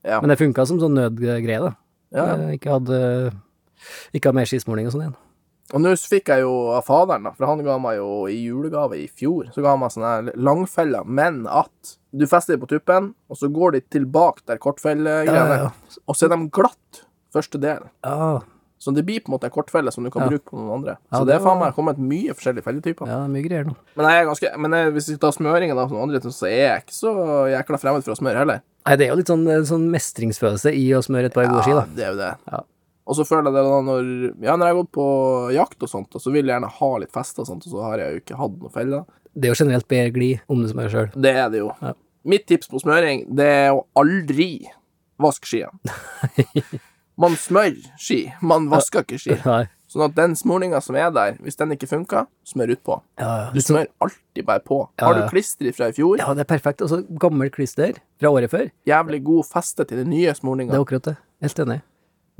Ja. 0.04 0.20
Men 0.20 0.28
det 0.32 0.38
funka 0.38 0.66
som 0.66 0.78
sånn 0.80 0.96
nødgreie, 0.96 1.60
da. 1.60 1.74
ja. 2.12 2.36
Jeg 2.36 2.60
ikke 2.60 2.72
hadde 2.76 3.00
ikke 4.12 4.28
hadde 4.30 4.38
mer 4.38 4.48
skismåling 4.48 4.86
og 4.86 4.92
sånn 4.94 5.04
igjen. 5.06 5.16
Og 5.72 5.80
nå 5.80 5.92
fikk 5.96 6.28
jeg 6.28 6.44
jo 6.44 6.52
av 6.76 6.84
faderen, 6.84 7.24
da, 7.24 7.32
for 7.32 7.48
han 7.48 7.64
ga 7.64 7.78
meg 7.80 7.96
jo 7.96 8.26
i 8.28 8.36
julegave 8.44 8.98
i 9.00 9.08
fjor, 9.08 9.48
så 9.54 9.62
ga 9.64 9.72
han 9.72 9.80
meg 9.80 9.92
sånne 9.94 10.34
langfeller, 10.36 11.04
men 11.08 11.46
at 11.48 11.96
du 12.12 12.26
fester 12.28 12.54
dem 12.56 12.62
på 12.64 12.68
tuppen, 12.68 13.12
og 13.32 13.36
så 13.40 13.48
går 13.52 13.72
de 13.78 13.80
tilbake 13.94 14.44
der 14.46 14.58
kortfellegreiene, 14.60 15.58
Ja, 15.58 15.68
ja, 15.68 16.00
og 16.06 16.16
så 16.18 16.26
er 16.28 16.34
de 16.34 16.48
glatt 16.52 17.04
første 17.32 17.60
del. 17.60 17.86
Ja, 18.04 18.40
Så 18.82 18.90
det 18.92 19.04
blir 19.06 19.20
på 19.22 19.30
en 19.30 19.36
måte 19.36 19.46
en 19.46 19.52
kortfelle 19.54 19.92
som 19.94 20.02
du 20.02 20.10
kan 20.10 20.26
bruke 20.28 20.42
på 20.50 20.56
noen 20.58 20.72
andre. 20.80 20.96
Så 21.14 21.20
det 21.22 21.28
det 21.30 21.34
er 21.36 21.44
faen 21.44 21.60
meg 21.60 21.74
kommet 21.76 22.00
mye 22.02 22.34
forskjellige 22.34 22.64
felletyper. 22.66 23.06
ja, 23.06 23.20
mye 23.30 23.44
greier 23.44 23.64
nå. 23.68 23.76
Men 23.96 24.08
jeg 24.10 24.18
er 24.18 24.26
ganske 24.26 24.50
Men 24.58 24.72
jeg, 24.74 24.92
hvis 24.96 25.08
vi 25.12 25.16
tar 25.22 25.30
smøringen 25.36 25.76
da, 25.78 25.84
som 25.86 26.00
andre, 26.02 26.18
så 26.20 26.46
er 26.50 26.58
jeg 26.66 26.82
ikke 26.82 26.96
så 26.96 27.12
jækla 27.54 27.78
fremmed 27.78 28.02
for 28.02 28.12
å 28.12 28.18
smøre 28.18 28.42
heller. 28.42 28.60
Nei, 28.84 28.96
det 28.98 29.06
er 29.06 29.12
jo 29.12 29.20
litt 29.20 29.30
sånn, 29.30 29.46
sånn 29.70 29.86
mestringsfølelse 29.94 30.72
i 30.74 30.88
å 30.98 31.00
smøre 31.06 31.30
et 31.30 31.34
par 31.38 31.46
gode 31.46 31.62
ski, 31.62 31.76
da. 31.78 31.86
det 31.94 32.04
er 32.04 32.10
jo 32.10 32.18
det. 32.18 32.32
Ja. 32.50 32.60
Og 33.06 33.16
så 33.18 33.24
føler 33.26 33.48
jeg 33.50 33.54
det 33.54 33.62
da 33.70 33.78
når 33.86 34.10
Ja, 34.42 34.56
når 34.58 34.66
jeg 34.66 34.74
har 34.74 34.80
gått 34.82 34.92
på 34.98 35.06
jakt 35.54 35.82
og 35.86 35.88
sånt, 35.94 36.10
og 36.18 36.20
så 36.22 36.30
vil 36.34 36.44
jeg 36.46 36.54
gjerne 36.56 36.70
ha 36.82 36.90
litt 36.98 37.14
fest 37.14 37.38
og 37.38 37.46
sånt, 37.46 37.64
og 37.66 37.72
så 37.76 37.86
har 37.86 38.02
jeg 38.02 38.10
jo 38.16 38.20
ikke 38.24 38.38
hatt 38.42 38.58
noen 38.58 38.74
feller. 38.74 39.06
Det 39.34 39.48
er 39.48 39.54
jo 39.54 39.58
generelt 39.64 39.88
bedre 39.88 40.12
glid 40.14 40.40
om 40.52 40.62
du 40.62 40.68
smører 40.70 40.92
sjøl. 40.92 41.10
Det 41.16 41.34
er 41.34 41.50
det 41.52 41.62
jo. 41.62 41.72
Ja. 41.82 41.94
Mitt 42.28 42.46
tips 42.46 42.70
på 42.70 42.78
smøring, 42.82 43.24
det 43.34 43.48
er 43.48 43.74
å 43.74 43.84
aldri 43.98 44.68
vaske 45.22 45.48
skiene. 45.48 45.72
Man 47.22 47.36
smører 47.36 47.76
ski, 48.00 48.24
man 48.40 48.70
vasker 48.72 49.04
ikke 49.04 49.18
ski. 49.20 49.34
Nei. 49.44 49.66
Sånn 49.92 50.06
at 50.06 50.14
den 50.16 50.32
smurninga 50.38 50.78
som 50.80 50.96
er 50.96 51.10
der, 51.12 51.34
hvis 51.44 51.58
den 51.60 51.74
ikke 51.74 51.86
funker, 51.90 52.24
smør 52.48 52.72
utpå. 52.72 52.96
Ja, 53.20 53.28
ja. 53.42 53.48
Du 53.52 53.60
smør 53.60 53.90
alltid 54.00 54.46
bare 54.48 54.62
på. 54.64 54.78
Ja, 54.96 55.10
Har 55.10 55.18
du 55.18 55.26
klister 55.28 55.68
fra 55.76 55.90
i 55.92 55.96
fjor, 55.96 56.16
ja, 56.22 56.30
det 56.32 56.46
er 56.46 56.48
perfekt. 56.48 56.80
Og 56.80 56.88
så 56.88 57.02
gammel 57.20 57.52
klister 57.52 57.98
fra 58.16 58.32
året 58.32 58.50
før. 58.50 58.70
jævlig 58.88 59.20
god 59.28 59.50
feste 59.50 59.84
til 59.84 60.00
den 60.00 60.10
nye 60.14 60.32
Det 60.32 60.64
er 60.72 60.80
akkurat 60.80 61.10
det. 61.10 61.16
Helt 61.44 61.58
enig. 61.66 61.82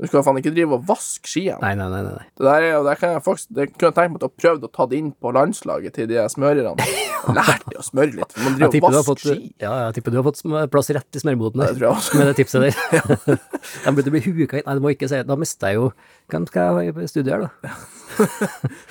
Du 0.01 0.07
skal 0.09 0.23
faen 0.25 0.39
ikke 0.41 0.51
drive 0.55 0.73
og 0.79 0.87
vaske 0.89 1.29
skiene. 1.29 1.59
Nei, 1.61 1.75
nei, 1.77 1.85
nei. 1.91 1.99
nei. 2.07 2.23
Det 2.33 2.43
der 2.47 2.63
er 2.71 2.79
det 2.83 2.95
kan 2.99 3.11
jeg 3.13 3.21
faktisk 3.23 3.51
Det 3.53 3.67
kunne 3.75 3.91
jeg 3.91 3.95
tenkt 3.99 4.11
meg 4.15 4.23
til 4.23 4.29
å 4.31 4.33
prøve 4.41 4.65
å 4.67 4.71
ta 4.73 4.87
det 4.89 4.97
inn 4.99 5.11
på 5.21 5.31
landslaget 5.37 5.93
til 5.95 6.07
de 6.09 6.23
smørerne. 6.33 6.87
Lært 7.37 7.61
de 7.69 7.77
å 7.79 7.85
smøre 7.85 8.17
litt. 8.17 8.33
for 8.33 8.41
Man 8.43 8.57
Jeg 8.57 8.57
driver 8.57 8.73
tipper, 8.73 8.87
og 8.89 8.97
har 8.97 8.97
vasker 8.97 9.11
fått, 9.13 9.21
ski. 9.37 9.51
ja, 9.63 9.73
jeg 9.85 9.93
tipper 9.99 10.11
du 10.11 10.17
har 10.19 10.25
fått 10.27 10.41
sm- 10.41 10.57
plass 10.73 10.89
rett 10.97 11.15
i 11.15 11.21
smørboden 11.23 11.61
Det 11.61 11.67
der, 11.69 11.77
tror 11.77 11.85
jeg 11.87 11.95
også. 12.01 12.17
med 12.19 12.27
det 12.27 12.35
tipset 12.41 12.65
der. 12.65 13.37
De 13.85 13.93
burde 13.99 14.13
bli 14.17 14.23
huka 14.25 14.59
inn. 14.59 14.65
Nei, 14.67 14.75
du 14.75 14.83
må 14.83 14.91
ikke 14.97 15.07
si 15.13 15.19
det. 15.21 15.27
Da 15.29 15.37
mister 15.39 15.71
jeg 15.71 15.79
jo 15.79 15.85
Hvem 16.33 16.49
skal 16.49 16.81
jeg 16.81 16.93
ha 16.97 17.05
i 17.05 17.07
studio 17.13 17.37
her, 17.37 17.45
da? 17.45 17.77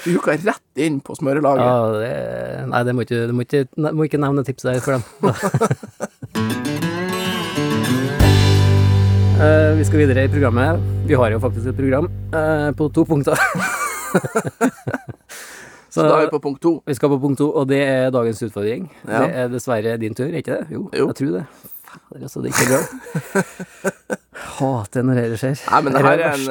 Du 0.07 0.09
huka 0.17 0.38
rett 0.38 0.81
inn 0.87 1.01
på 1.05 1.15
smørelaget. 1.19 1.67
Ja, 1.67 1.77
det, 1.99 2.67
nei, 2.73 2.81
det 2.88 2.95
må 2.97 3.05
ikke, 3.05 3.21
du 3.29 3.35
må 3.37 3.45
ikke, 3.45 3.67
ne- 3.83 3.93
må 3.99 4.07
ikke 4.09 4.21
nevne 4.23 4.47
tipset 4.47 4.71
der 4.71 4.81
for 4.85 4.97
dem. 4.97 6.12
Eh, 9.43 9.75
vi 9.79 9.85
skal 9.85 9.99
videre 9.99 10.23
i 10.25 10.29
programmet. 10.31 10.79
Vi 11.07 11.15
har 11.19 11.33
jo 11.35 11.39
faktisk 11.43 11.67
et 11.73 11.77
program 11.77 12.07
uh, 12.35 12.71
på 12.79 12.87
to 12.95 13.03
punkter. 13.09 13.35
Så 15.91 15.99
Så 16.03 16.05
da 16.07 16.21
er 16.21 16.27
vi 16.27 16.31
på 16.31 16.39
punkt 16.45 16.63
to. 16.63 16.73
vi 16.87 16.95
skal 16.95 17.11
på 17.11 17.19
punkt 17.25 17.41
to, 17.43 17.49
og 17.51 17.67
det 17.69 17.81
er 17.83 18.13
dagens 18.15 18.43
utfordring. 18.47 18.87
Ja. 19.09 19.25
Det 19.25 19.41
er 19.43 19.49
dessverre 19.53 19.97
din 20.01 20.15
tur, 20.15 20.29
er 20.29 20.39
ikke 20.39 20.61
det? 20.61 20.67
Jo, 20.77 20.85
Jo. 20.95 21.09
jeg 21.11 21.17
tror 21.19 21.33
det. 21.39 21.43
Fader, 21.93 22.23
altså, 22.23 22.43
det 22.45 22.53
er 22.53 22.55
ikke 22.55 22.71
bra. 22.71 22.81
Hater 24.61 25.03
når 25.09 25.21
det 25.35 25.41
skjer. 25.43 25.59
Nei, 25.73 25.83
men 25.83 25.93
det 25.99 26.05
her 26.07 26.25
er 26.29 26.39
en, 26.39 26.47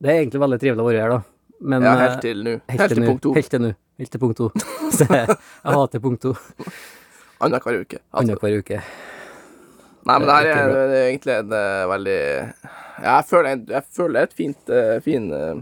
Det 0.00 0.10
er 0.10 0.16
egentlig 0.22 0.42
veldig 0.46 0.60
trivelig 0.64 0.82
å 0.82 0.88
være 0.88 1.04
her, 1.04 1.14
da. 1.14 1.20
Men 1.60 1.84
Ja, 1.84 1.92
eh, 1.92 2.02
helt 2.06 2.24
til 2.24 2.42
nå. 2.46 2.56
Helt, 2.56 2.80
Helt 2.80 2.94
til 2.96 3.04
punkt 3.10 3.22
to. 3.28 3.34
Helt 3.36 3.52
til 3.52 3.64
nå. 3.66 3.74
Helt 4.00 4.16
til 4.16 4.24
punkt 4.24 4.40
to. 4.40 4.50
Så 4.96 5.04
jeg, 5.04 5.36
jeg 5.36 5.76
hater 5.76 6.00
punkt 6.08 6.24
to 6.24 6.34
Annenhver 7.40 7.82
uke. 7.84 8.00
Altså. 8.00 8.24
annenhver 8.24 8.58
uke. 8.64 8.82
Nei, 10.10 10.18
men 10.18 10.26
det 10.26 10.36
her 10.36 10.48
er 10.50 10.60
er, 10.60 10.72
det 10.90 11.00
er 11.00 11.08
egentlig 11.08 11.34
en 11.36 11.52
eh, 11.54 11.82
veldig 11.90 12.20
ja, 12.20 13.12
Jeg 13.14 13.26
føler, 13.30 13.60
jeg 13.70 13.84
føler 13.96 14.16
det 14.16 14.22
er 14.22 14.28
et 14.28 14.38
fint 14.40 14.72
eh, 14.74 14.96
fin 15.04 15.28
eh, 15.36 15.60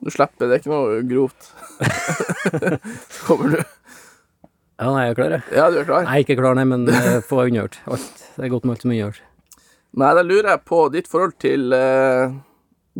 Du 0.00 0.10
slipper, 0.14 0.48
det 0.48 0.56
er 0.56 0.62
ikke 0.62 0.72
noe 0.72 0.98
grovt. 1.08 1.50
Så 3.12 3.22
kommer 3.28 3.56
du. 3.56 3.60
Ja, 4.76 4.90
nei, 4.92 5.06
jeg 5.06 5.14
er 5.14 5.16
klar, 5.16 5.36
jeg. 5.36 5.44
Ja, 5.56 5.68
du 5.72 5.78
er 5.80 5.86
klar? 5.88 6.04
Nei, 6.04 6.18
ikke 6.24 6.36
klar, 6.36 6.56
nei, 6.58 6.66
men 6.68 6.84
eh, 6.92 7.22
få 7.24 7.46
unngjort 7.46 7.78
alt. 7.88 8.26
Det 8.36 8.44
er 8.44 8.52
godt 8.52 8.66
med 8.68 8.76
alt 8.76 8.84
som 8.84 8.92
er 8.92 8.98
unngjort. 8.98 9.22
Nei, 9.96 10.10
da 10.18 10.24
lurer 10.26 10.50
jeg 10.52 10.64
på 10.68 10.82
ditt 10.92 11.08
forhold 11.08 11.32
til 11.40 11.72
uh, 11.72 12.34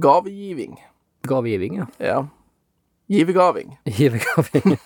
gavegiving. 0.00 0.78
Gavegiving, 1.28 1.76
ja. 1.82 1.88
Ja. 2.00 2.22
Givegaving. 3.12 3.76
Givegaving. 3.98 4.78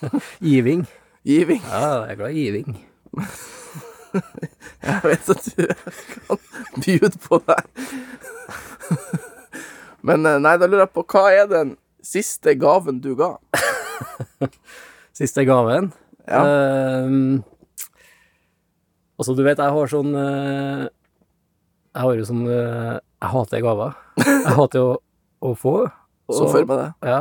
Giving. 0.42 0.86
Giving. 1.24 1.62
Ja, 1.62 2.02
jeg 2.02 2.10
er 2.10 2.20
glad 2.24 2.34
i 2.34 2.42
giving. 2.42 2.82
Jeg 4.86 5.00
vet 5.04 5.30
at 5.34 5.48
du 5.56 5.66
kan 6.26 6.40
bjude 6.84 7.10
på 7.24 7.38
det. 7.46 7.58
Men 10.06 10.26
eh, 10.26 10.38
nei, 10.40 10.54
da 10.60 10.66
lurer 10.68 10.86
jeg 10.86 10.94
på 10.96 11.04
hva 11.12 11.24
er 11.34 11.48
den 11.50 11.74
siste 12.04 12.54
gaven 12.58 13.00
du 13.04 13.12
ga? 13.18 13.34
Siste 15.20 15.44
gaven. 15.44 15.90
Ja. 16.24 16.40
Uh, 16.46 17.40
altså, 19.20 19.34
du 19.36 19.42
vet, 19.44 19.58
jeg 19.60 19.74
har 19.74 19.90
sånn 19.90 20.14
uh, 20.14 20.84
Jeg 21.90 22.04
har 22.04 22.14
jo 22.16 22.26
sånn 22.28 22.44
uh, 22.46 22.94
Jeg 23.00 23.32
hater 23.34 23.64
gaver. 23.64 23.96
Jeg 24.22 24.54
hater 24.56 24.86
å, 24.86 24.94
å 25.44 25.52
få. 25.58 25.74
Så 26.30 26.46
og- 26.46 26.52
for 26.54 26.68
meg 26.70 26.78
det. 26.84 26.88
Ja. 27.10 27.20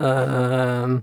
Ehm, 0.00 0.94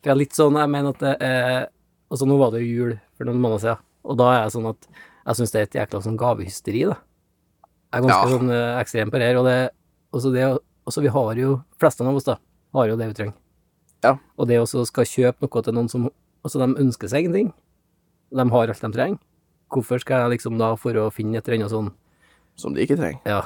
for 0.00 0.12
er 0.12 0.18
litt 0.20 0.36
sånn 0.36 0.54
Jeg 0.60 0.70
mener 0.70 0.92
at 0.94 1.00
det 1.02 1.14
er 1.26 1.64
Altså, 2.06 2.26
nå 2.30 2.36
var 2.38 2.52
det 2.54 2.60
jo 2.62 2.68
jul 2.84 2.92
for 3.18 3.26
noen 3.26 3.40
måneder 3.42 3.62
siden, 3.64 3.80
og 4.04 4.18
da 4.20 4.28
er 4.34 4.42
jeg 4.44 4.54
sånn 4.56 4.68
at 4.70 4.88
jeg 5.24 5.38
syns 5.38 5.52
det 5.54 5.60
er 5.60 5.68
et 5.68 5.76
jækla 5.80 6.02
sånn 6.04 6.18
gavehysteri, 6.20 6.84
da. 6.90 6.98
Jeg 7.94 8.02
er 8.02 8.06
ganske 8.08 8.28
Ja. 8.28 8.38
sånn 8.38 8.50
eh, 8.52 8.80
ekstrem 8.82 9.10
på 9.10 9.18
det 9.20 9.28
her, 9.30 9.38
og 9.40 9.44
det 9.48 9.70
også 10.12 10.32
det 10.34 10.44
også 10.86 11.00
vi 11.00 11.08
har 11.08 11.34
jo 11.40 11.62
Fleste 11.80 12.04
av 12.04 12.14
oss, 12.14 12.24
da, 12.28 12.36
har 12.74 12.88
jo 12.88 12.96
det 13.00 13.06
vi 13.08 13.14
trenger. 13.14 13.34
Ja. 14.04 14.18
Og 14.36 14.48
det 14.48 14.58
også 14.60 14.84
skal 14.86 15.04
kjøpe 15.08 15.40
noe 15.48 15.62
til 15.62 15.72
noen 15.74 15.88
som 15.90 16.10
Altså, 16.44 16.58
de 16.60 16.74
ønsker 16.76 17.08
seg 17.08 17.24
ingenting. 17.24 17.54
De 18.30 18.44
har 18.50 18.68
alt 18.68 18.80
de 18.82 18.90
trenger. 18.92 19.18
Hvorfor 19.72 19.98
skal 19.98 20.20
jeg 20.28 20.38
liksom 20.38 20.58
da, 20.58 20.74
for 20.76 20.92
å 20.92 21.06
finne 21.10 21.38
et 21.38 21.48
eller 21.48 21.62
annet 21.64 21.70
sånn 21.72 21.88
Som 22.54 22.74
de 22.74 22.82
ikke 22.84 22.98
trenger. 22.98 23.20
ja, 23.24 23.40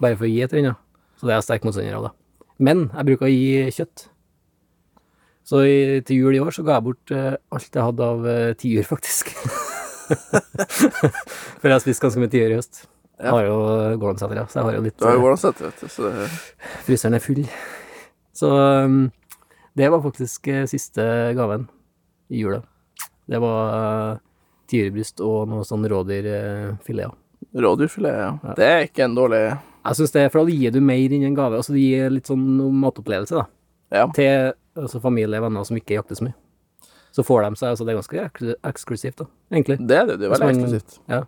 bare 0.00 0.16
for 0.16 0.24
å 0.26 0.28
gi 0.32 0.42
et 0.42 0.52
eller 0.52 0.70
annet. 0.70 0.76
Så 1.16 1.26
det 1.28 1.30
er 1.30 1.36
jeg 1.38 1.44
sterk 1.46 1.62
motstander 1.64 1.94
av, 1.94 2.02
da. 2.02 2.10
Men 2.58 2.88
jeg 2.90 3.06
bruker 3.06 3.26
å 3.26 3.30
gi 3.30 3.70
kjøtt. 3.70 4.08
Så 5.44 5.62
i, 5.64 6.00
til 6.02 6.16
jul 6.24 6.34
i 6.34 6.40
år 6.42 6.50
så 6.50 6.64
ga 6.66 6.74
jeg 6.80 6.84
bort 6.84 7.10
uh, 7.14 7.36
alt 7.54 7.70
jeg 7.70 7.82
hadde 7.86 8.02
av 8.02 8.26
uh, 8.26 8.52
tiur, 8.58 8.82
faktisk. 8.82 9.30
For 11.60 11.68
jeg 11.68 11.74
har 11.76 11.82
spist 11.84 12.02
ganske 12.02 12.20
mye 12.22 12.32
tiur 12.32 12.50
i 12.54 12.58
høst. 12.58 12.84
Jeg 13.20 13.26
Ja. 13.28 13.34
har 13.36 13.44
jo 13.44 13.56
gårdsetere, 14.00 14.46
så 14.48 14.60
jeg 14.60 14.64
har 14.64 14.74
jo 14.78 14.82
litt 14.86 14.96
Du 14.96 15.04
har 15.04 15.14
jo 15.18 15.20
eh, 15.20 15.60
vet 15.66 15.80
du. 15.82 15.88
Så 15.92 16.06
det, 16.08 16.28
Fryseren 16.86 17.14
er 17.18 17.20
full. 17.24 17.42
Så 18.32 18.48
um, 18.50 19.10
det 19.76 19.90
var 19.92 20.00
faktisk 20.00 20.48
eh, 20.48 20.64
siste 20.70 21.04
gaven 21.36 21.66
i 22.32 22.40
jula. 22.40 22.62
Det 23.28 23.38
var 23.42 23.74
uh, 24.14 24.18
tiurbryst 24.72 25.20
og 25.20 25.50
noe 25.50 25.66
sånn 25.68 25.84
rådyrfilet. 25.84 27.12
rådyrfilet, 27.54 28.16
ja. 28.24 28.30
Ja. 28.42 28.54
Det 28.56 28.70
er 28.70 28.86
ikke 28.88 29.04
en 29.04 29.14
dårlig 29.18 29.42
Jeg 29.84 29.96
syns 29.96 30.12
det, 30.16 30.24
for 30.32 30.44
da 30.44 30.56
gir 30.56 30.72
du 30.72 30.80
mer 30.80 31.12
enn 31.12 31.28
en 31.28 31.36
gave. 31.36 31.56
Altså 31.60 31.72
du 31.76 31.78
gir 31.80 32.08
litt 32.12 32.26
sånn 32.28 32.42
matopplevelse, 32.80 33.36
da. 33.36 33.46
Ja. 33.92 34.06
Til 34.16 34.52
altså, 34.80 35.00
familie 35.02 35.36
og 35.40 35.46
venner 35.50 35.64
som 35.68 35.76
ikke 35.76 35.96
jakter 36.00 36.16
så 36.18 36.24
mye. 36.30 36.36
Så 37.16 37.24
får 37.26 37.42
de 37.46 37.58
seg 37.58 37.72
altså 37.72 37.86
Det 37.86 37.92
er 37.92 38.00
ganske 38.00 38.54
eksklusivt, 38.70 39.20
da, 39.22 39.28
egentlig. 39.52 39.78
Det 39.82 39.96
er 39.98 40.08
det. 40.10 40.18
Det 40.20 40.28
er 40.28 40.34
veldig 40.36 40.50
eksklusivt. 40.54 40.98
Ja. 41.10 41.24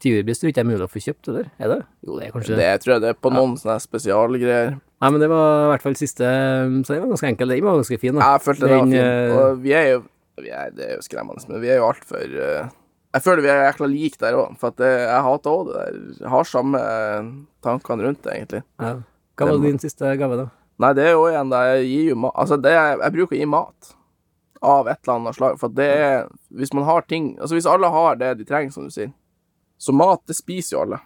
Tiurbryst 0.00 0.40
tror 0.40 0.48
ikke 0.52 0.62
jeg 0.62 0.64
er 0.64 0.70
mulig 0.70 0.86
å 0.86 0.88
få 0.90 1.02
kjøpt, 1.04 1.28
eller? 1.28 1.50
Er 1.60 1.72
det? 1.74 1.80
Jo, 2.06 2.14
det 2.16 2.26
er 2.26 2.32
kanskje 2.32 2.56
Det 2.56 2.68
tror 2.80 2.94
jeg 2.94 3.02
det 3.04 3.10
er 3.12 3.18
på 3.20 3.32
noen 3.34 3.58
sånne 3.60 3.76
spesialgreier. 3.84 4.78
Nei, 5.00 5.10
men 5.12 5.20
det 5.20 5.28
var 5.32 5.66
i 5.66 5.68
hvert 5.74 5.84
fall 5.84 5.96
siste 6.00 6.24
Så 6.24 6.94
det 6.94 7.02
var 7.02 7.10
ganske 7.12 7.28
enkelt. 7.28 7.52
Den 7.52 7.66
var 7.66 7.76
ganske 7.80 7.98
fin, 8.00 8.16
da. 8.16 8.30
Jeg 8.32 8.44
følte 8.46 8.64
det 8.64 8.72
var 8.72 8.86
Den, 8.86 8.94
fint. 8.94 9.04
fin. 9.04 9.36
Og 9.40 9.60
vi 9.66 9.74
er 9.76 9.88
jo 9.90 10.00
vi 10.40 10.52
er, 10.56 10.70
Det 10.72 10.86
er 10.86 10.94
jo 10.96 11.04
skremmende, 11.04 11.44
men 11.50 11.60
vi 11.60 11.68
er 11.68 11.80
jo 11.82 11.88
altfor 11.90 12.24
uh, 12.32 12.72
Jeg 13.12 13.24
føler 13.26 13.44
vi 13.44 13.52
er 13.52 13.62
jækla 13.66 13.90
like 13.92 14.22
der 14.24 14.38
òg, 14.40 14.56
for 14.60 14.72
at 14.72 14.80
det, 14.80 14.90
jeg 15.04 15.26
hater 15.26 15.52
òg 15.52 15.68
det 15.68 15.76
der. 15.76 16.00
Jeg 16.22 16.30
har 16.30 16.48
samme 16.48 16.80
eh, 16.80 17.30
tankene 17.66 18.06
rundt 18.06 18.22
det, 18.24 18.36
egentlig. 18.38 18.62
Ja. 18.80 18.92
Hva 19.36 19.48
var 19.48 19.58
Det 19.58 19.66
din 19.72 19.82
siste 19.82 20.12
gave, 20.20 20.36
da? 20.38 20.46
Nei, 20.80 20.92
det 20.96 21.08
er 21.10 21.16
jo 21.16 21.24
igjen 21.28 21.50
det 21.52 21.60
jeg 21.66 21.88
gir 21.90 22.04
jo 22.14 22.20
mat 22.22 22.36
Altså, 22.40 22.56
det 22.62 22.72
jeg, 22.72 23.00
jeg 23.02 23.14
bruker 23.18 23.36
å 23.36 23.40
gi 23.40 23.48
mat 23.50 23.90
av 24.62 24.88
et 24.88 24.98
eller 25.06 25.14
annet 25.18 25.34
slag, 25.36 25.58
for 25.58 25.68
det 25.72 25.86
er 25.88 26.26
Hvis 26.52 26.74
man 26.76 26.84
har 26.84 27.00
ting 27.08 27.30
Altså, 27.38 27.54
hvis 27.56 27.66
alle 27.66 27.88
har 27.88 28.16
det 28.20 28.34
de 28.38 28.44
trenger, 28.44 28.72
som 28.74 28.84
du 28.84 28.90
sier, 28.92 29.12
så 29.80 29.92
mat, 29.96 30.20
det 30.28 30.36
spiser 30.36 30.76
jo 30.76 30.80
alle. 30.82 30.98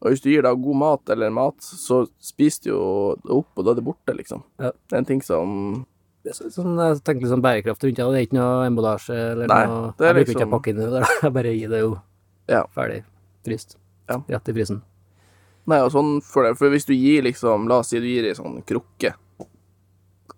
Og 0.00 0.10
hvis 0.12 0.22
du 0.24 0.30
gir 0.30 0.42
deg 0.42 0.62
god 0.64 0.76
mat 0.80 1.10
eller 1.12 1.30
mat, 1.30 1.56
så 1.60 2.06
spiser 2.20 2.62
du 2.64 2.70
jo 2.70 2.86
det 3.24 3.30
opp, 3.36 3.50
og 3.56 3.64
da 3.66 3.70
er 3.74 3.74
det 3.80 3.84
borte, 3.84 4.14
liksom. 4.16 4.40
Ja. 4.60 4.70
Det 4.72 4.96
er 4.96 5.02
en 5.02 5.04
ting 5.10 5.20
som 5.24 5.84
Det 6.24 6.32
er 6.32 6.48
Sånn, 6.54 6.72
jeg 6.80 7.02
tenker 7.04 7.20
litt 7.26 7.32
sånn 7.34 7.42
bærekraft 7.44 7.84
rundt 7.84 7.96
det. 8.00 8.04
Det 8.14 8.20
er 8.22 8.26
ikke 8.26 8.38
noe 8.38 8.64
emballasje 8.70 9.18
eller 9.34 9.46
Nei, 9.52 9.66
noe 9.68 9.92
det 9.98 10.06
Jeg 10.08 10.14
bruker 10.14 10.24
ikke 10.24 10.38
liksom- 10.38 10.48
å 10.48 10.56
pakke 10.56 10.70
inn 10.72 10.80
i 10.80 10.84
det 10.86 10.92
der. 10.96 11.06
Jeg 11.22 11.32
bare 11.36 11.52
gir 11.58 11.68
det 11.68 11.80
jo 11.84 11.90
Ja. 12.48 12.62
ferdig 12.74 13.02
fryst. 13.44 13.76
Ja. 14.08 14.16
Rett 14.28 14.48
i 14.48 14.52
frysen. 14.56 14.80
Nei, 15.66 15.78
og 15.80 15.92
sånn 15.92 16.22
for 16.24 16.44
det. 16.44 16.56
For 16.56 16.68
hvis 16.72 16.84
du 16.88 16.92
gir 16.94 17.22
liksom 17.24 17.68
La 17.68 17.78
oss 17.80 17.88
si 17.92 18.00
du 18.00 18.06
gir 18.08 18.24
ei 18.24 18.34
sånn 18.36 18.62
krukke. 18.64 19.14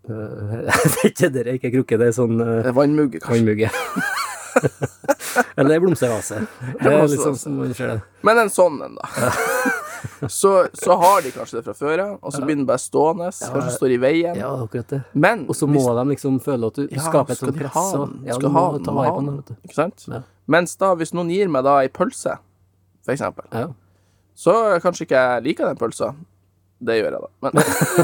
Det 1.16 1.42
er 1.42 1.54
ikke 1.56 1.72
krukke, 1.74 1.98
det 1.98 2.06
er 2.12 2.14
sånn 2.16 2.38
uh, 2.40 2.60
Eh, 2.66 2.72
Vannmugge, 2.76 3.18
kanskje. 3.24 3.70
Eller 5.60 5.80
blomstervase. 5.82 6.38
Det 6.80 6.88
er 6.92 7.08
litt 7.10 7.20
sånn 7.20 7.36
som 7.36 7.56
man 7.60 7.74
ser 7.76 7.90
det. 7.94 8.00
Men 8.24 8.38
en 8.44 8.50
sånn 8.52 8.78
en, 8.86 8.94
da. 8.96 9.08
så, 10.32 10.52
så 10.76 10.96
har 11.00 11.24
de 11.26 11.32
kanskje 11.34 11.58
det 11.58 11.64
fra 11.66 11.74
før 11.76 12.02
av, 12.04 12.12
og 12.22 12.32
så 12.32 12.40
blir 12.46 12.56
den 12.56 12.64
bare 12.68 12.80
stående. 12.80 13.28
Kanskje 13.36 13.74
står 13.76 13.94
i 13.96 13.98
veien. 14.00 14.38
Ja, 14.38 14.52
akkurat 14.64 14.88
det. 14.94 15.00
Men 15.12 15.44
Og 15.50 15.58
så 15.58 15.68
må 15.68 15.82
de 15.98 16.06
liksom 16.14 16.38
føle 16.44 16.70
at 16.70 16.78
du 16.80 16.86
Ja, 16.86 17.02
skaper 17.04 17.36
et 17.36 17.42
sånt 17.42 17.58
press. 17.58 17.74
ha 17.76 17.84
og-? 18.00 18.14
Ja, 18.24 18.38
Skal 18.38 18.48
du 18.48 18.54
ha 18.56 18.64
må 18.72 18.80
ta 18.86 18.94
vare 18.96 19.12
på 19.12 19.20
den. 19.20 19.28
den. 19.32 19.36
vet 19.42 19.50
du. 19.52 19.58
Ikke 19.68 19.78
sant? 19.82 20.06
Ja. 20.12 20.22
Mens 20.56 20.76
da, 20.80 20.92
hvis 20.96 21.12
noen 21.16 21.32
gir 21.34 21.50
meg 21.52 21.66
da 21.66 21.76
ei 21.82 21.90
pølse, 21.92 22.38
for 23.04 23.12
eksempel, 23.16 23.44
Ja. 23.52 23.66
så 24.38 24.56
kanskje 24.84 25.04
ikke 25.08 25.20
jeg 25.26 25.46
liker 25.50 25.68
den 25.72 25.80
pølsa. 25.80 26.14
Det 26.80 26.98
gjør 26.98 27.14
jeg, 27.16 27.22
da. 27.22 27.28
Men, 27.46 27.52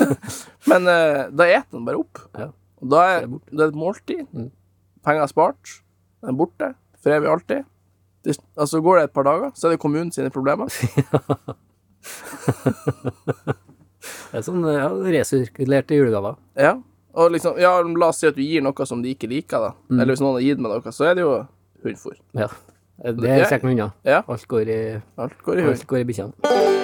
men 0.73 0.89
eh, 0.89 1.21
da 1.37 1.45
eter 1.45 1.77
den 1.77 1.85
bare 1.89 2.01
opp. 2.01 2.23
Ja. 2.39 2.49
Og 2.83 2.91
da 2.91 3.03
er 3.19 3.27
Det 3.51 3.67
et 3.69 3.75
måltid. 3.79 4.23
Mm. 4.33 4.51
Penger 5.05 5.27
spart. 5.31 5.77
Den 6.23 6.33
er 6.33 6.39
borte. 6.39 6.73
For 7.03 7.11
evig 7.13 7.29
og 7.29 7.35
alltid. 7.41 7.65
Det, 8.25 8.37
altså 8.57 8.81
Går 8.81 8.97
det 9.01 9.05
et 9.09 9.15
par 9.17 9.27
dager, 9.27 9.51
så 9.59 9.67
er 9.67 9.71
det 9.75 9.81
kommunen 9.83 10.13
sine 10.15 10.31
problemer. 10.31 10.71
Det 14.33 14.41
er 14.41 14.45
sånn 14.47 14.65
ja, 14.67 14.89
resirkulerte 14.89 15.95
julegaver. 15.99 16.39
Ja. 16.59 16.73
Og 17.13 17.35
liksom, 17.35 17.59
ja, 17.61 17.75
la 17.85 18.09
oss 18.09 18.23
si 18.23 18.29
at 18.31 18.39
du 18.39 18.43
gir 18.43 18.63
noe 18.65 18.87
som 18.89 19.03
de 19.05 19.13
ikke 19.13 19.29
liker, 19.31 19.61
da. 19.69 19.73
Mm. 19.93 19.99
Eller 20.01 20.15
hvis 20.15 20.23
noen 20.25 20.39
har 20.39 20.47
gitt 20.47 20.63
meg 20.65 20.73
noe, 20.73 20.95
så 20.97 21.11
er 21.11 21.19
det 21.19 21.27
jo 21.27 21.35
hundfôr. 21.85 22.17
Ja. 22.39 22.49
Det 23.03 23.29
er 23.29 23.43
Ja. 23.43 23.49
kjekt 23.51 23.65
med. 23.67 23.83
Ja, 24.07 24.23
Alt 24.29 24.47
går 24.49 24.69
i, 24.71 24.81
alt 25.19 25.43
går 25.45 25.59
i 25.59 25.63
hund. 25.67 25.75
alt 25.77 25.87
går 25.91 25.99
i 25.99 26.05
bikkjene. 26.09 26.82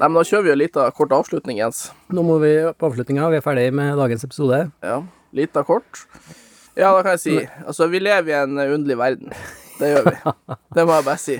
Nei, 0.00 0.08
men 0.08 0.16
da 0.16 0.24
kjører 0.24 0.46
vi 0.48 0.52
en 0.54 0.60
liten 0.62 0.92
kort 0.96 1.10
avslutning, 1.12 1.58
Jens. 1.60 1.90
Nå 2.08 2.22
må 2.24 2.38
vi 2.40 2.54
på 2.80 2.88
avslutninga. 2.88 3.26
Vi 3.34 3.40
er 3.40 3.44
ferdig 3.44 3.66
med 3.76 3.98
dagens 4.00 4.24
episode. 4.24 4.62
Ja, 4.84 5.02
lita 5.36 5.60
kort. 5.68 6.06
Ja, 6.78 6.94
da 6.94 7.02
kan 7.04 7.18
jeg 7.18 7.20
si 7.20 7.34
Altså, 7.66 7.88
vi 7.92 8.00
lever 8.00 8.30
i 8.32 8.36
en 8.38 8.56
underlig 8.62 8.96
verden. 8.96 9.34
Det 9.80 9.90
gjør 9.92 10.06
vi. 10.08 10.14
Det 10.76 10.86
må 10.88 10.96
jeg 10.96 11.08
bare 11.10 11.20
si. 11.20 11.36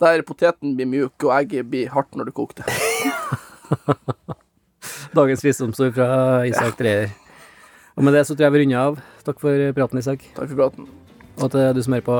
Der 0.00 0.22
poteten 0.24 0.72
blir 0.78 0.88
mjuk, 0.88 1.26
og 1.28 1.34
egget 1.42 1.68
blir 1.68 1.90
hardt 1.92 2.16
når 2.16 2.30
du 2.30 2.32
koker 2.32 2.64
det. 2.64 2.72
Dagens 5.16 5.44
visdomsord 5.44 5.92
fra 5.96 6.08
Isak 6.48 6.78
Dreyer. 6.78 7.10
Og 7.98 8.06
med 8.06 8.16
det 8.16 8.24
så 8.28 8.32
tror 8.36 8.46
jeg 8.48 8.54
vi 8.56 8.62
runder 8.64 8.80
av. 8.80 9.00
Takk 9.26 9.42
for 9.42 9.66
praten, 9.76 10.00
Isak. 10.00 10.24
Takk 10.38 10.48
for 10.54 10.62
praten. 10.62 10.88
Og 11.40 11.52
til 11.52 11.68
du 11.76 11.82
som 11.84 11.96
hører 11.98 12.06
på, 12.08 12.18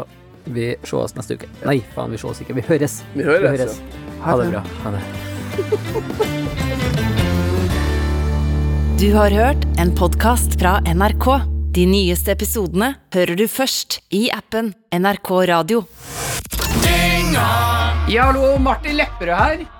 vi 0.52 0.74
sees 0.84 1.16
neste 1.16 1.40
uke. 1.40 1.48
Nei, 1.64 1.78
faen, 1.96 2.12
vi 2.12 2.20
sees 2.20 2.44
ikke. 2.44 2.58
Vi 2.60 2.68
høres. 2.68 3.00
Vi 3.14 3.24
Vi 3.24 3.28
høres. 3.32 3.52
høres. 3.56 3.80
ja. 3.80 4.16
Ha 4.28 4.36
det 4.42 4.50
bra. 4.52 4.66
Ha 4.84 4.98
det. 4.98 5.39
Du 9.00 9.14
har 9.14 9.30
hørt 9.30 9.64
en 9.80 9.90
podkast 9.96 10.56
fra 10.60 10.78
NRK. 10.84 11.26
De 11.76 11.84
nyeste 11.88 12.32
episodene 12.32 12.94
hører 13.14 13.36
du 13.36 13.44
først 13.48 13.98
i 14.16 14.30
appen 14.32 14.72
NRK 14.92 15.30
Radio. 15.50 15.82
Ja, 18.10 18.30
hallo, 18.30 18.56
Martin 18.58 18.96
Lepperød 19.00 19.36
her. 19.36 19.79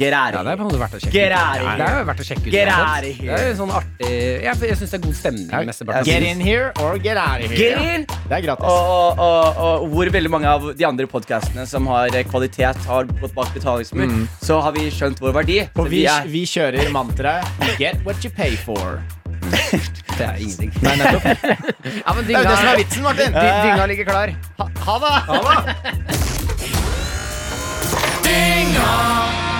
Get 0.00 0.14
out 0.16 0.32
Ja, 0.32 0.40
of 0.40 0.46
det 0.48 0.54
måte 0.64 0.78
verdt 0.80 0.94
å 0.96 1.00
sjekke 1.02 1.12
Get 1.12 1.32
ut. 1.32 1.36
out 1.36 1.60
of 1.60 1.66
det 1.66 1.84
here. 1.84 2.00
er 2.00 2.04
verdt 2.08 2.20
å 2.22 2.24
sjekke 2.24 2.46
ut. 2.46 2.52
Get 2.54 2.68
out 2.72 3.04
of 3.04 3.18
here. 3.20 3.36
Det 3.36 3.48
er 3.50 3.56
sånn 3.58 3.72
artig 3.76 4.10
Jeg, 4.10 4.54
jeg 4.70 4.76
syns 4.80 4.90
det 4.94 4.98
er 4.98 5.02
god 5.04 5.16
stemning. 5.18 5.46
Mesteparten. 5.68 6.08
Get 6.08 6.22
in 6.30 6.40
here 6.40 6.70
or 6.80 6.96
get 7.04 7.20
out 7.20 7.44
of 7.44 7.52
Get 7.52 7.76
here. 7.78 7.94
in! 7.98 8.06
Det 8.08 8.38
er 8.38 8.44
gratis. 8.46 8.64
Og, 8.64 8.80
og, 9.20 9.20
og, 9.20 9.60
og 9.84 9.88
hvor 9.92 10.10
veldig 10.16 10.32
mange 10.32 10.48
av 10.48 10.64
de 10.78 10.86
andre 10.88 11.06
podkastene 11.10 11.66
som 11.68 11.86
har 11.92 12.08
kvalitet, 12.30 12.80
har 12.88 13.04
gått 13.20 13.34
bak 13.36 13.52
betalingsmur, 13.54 14.08
så 14.40 14.60
har 14.64 14.72
vi 14.78 14.88
skjønt 14.94 15.20
vår 15.20 15.36
verdi. 15.42 15.58
Så 15.74 15.84
Og 15.84 15.90
vi, 15.92 16.04
er 16.08 16.24
vi 16.32 16.46
kjører 16.48 16.88
mantraet 16.94 17.44
Get 17.78 18.00
what 18.08 18.24
you 18.24 18.30
pay 18.32 18.56
for. 18.56 19.02
Det 20.20 20.26
er 20.26 20.36
ingenting. 20.40 20.72
Nei, 20.84 20.96
nettopp. 21.00 21.24
Ja, 22.04 22.12
men 22.16 22.24
Det 22.28 22.34
er 22.34 22.40
jo 22.40 22.48
det 22.48 22.56
som 22.56 22.68
er 22.72 22.76
vitsen, 22.80 23.02
Martin. 23.04 23.32
Dy- 23.36 23.54
Dynga 23.64 23.86
ligger 23.92 24.04
klar. 24.10 24.34
Ha, 24.60 24.66
ha 24.86 24.96
det. 25.04 25.14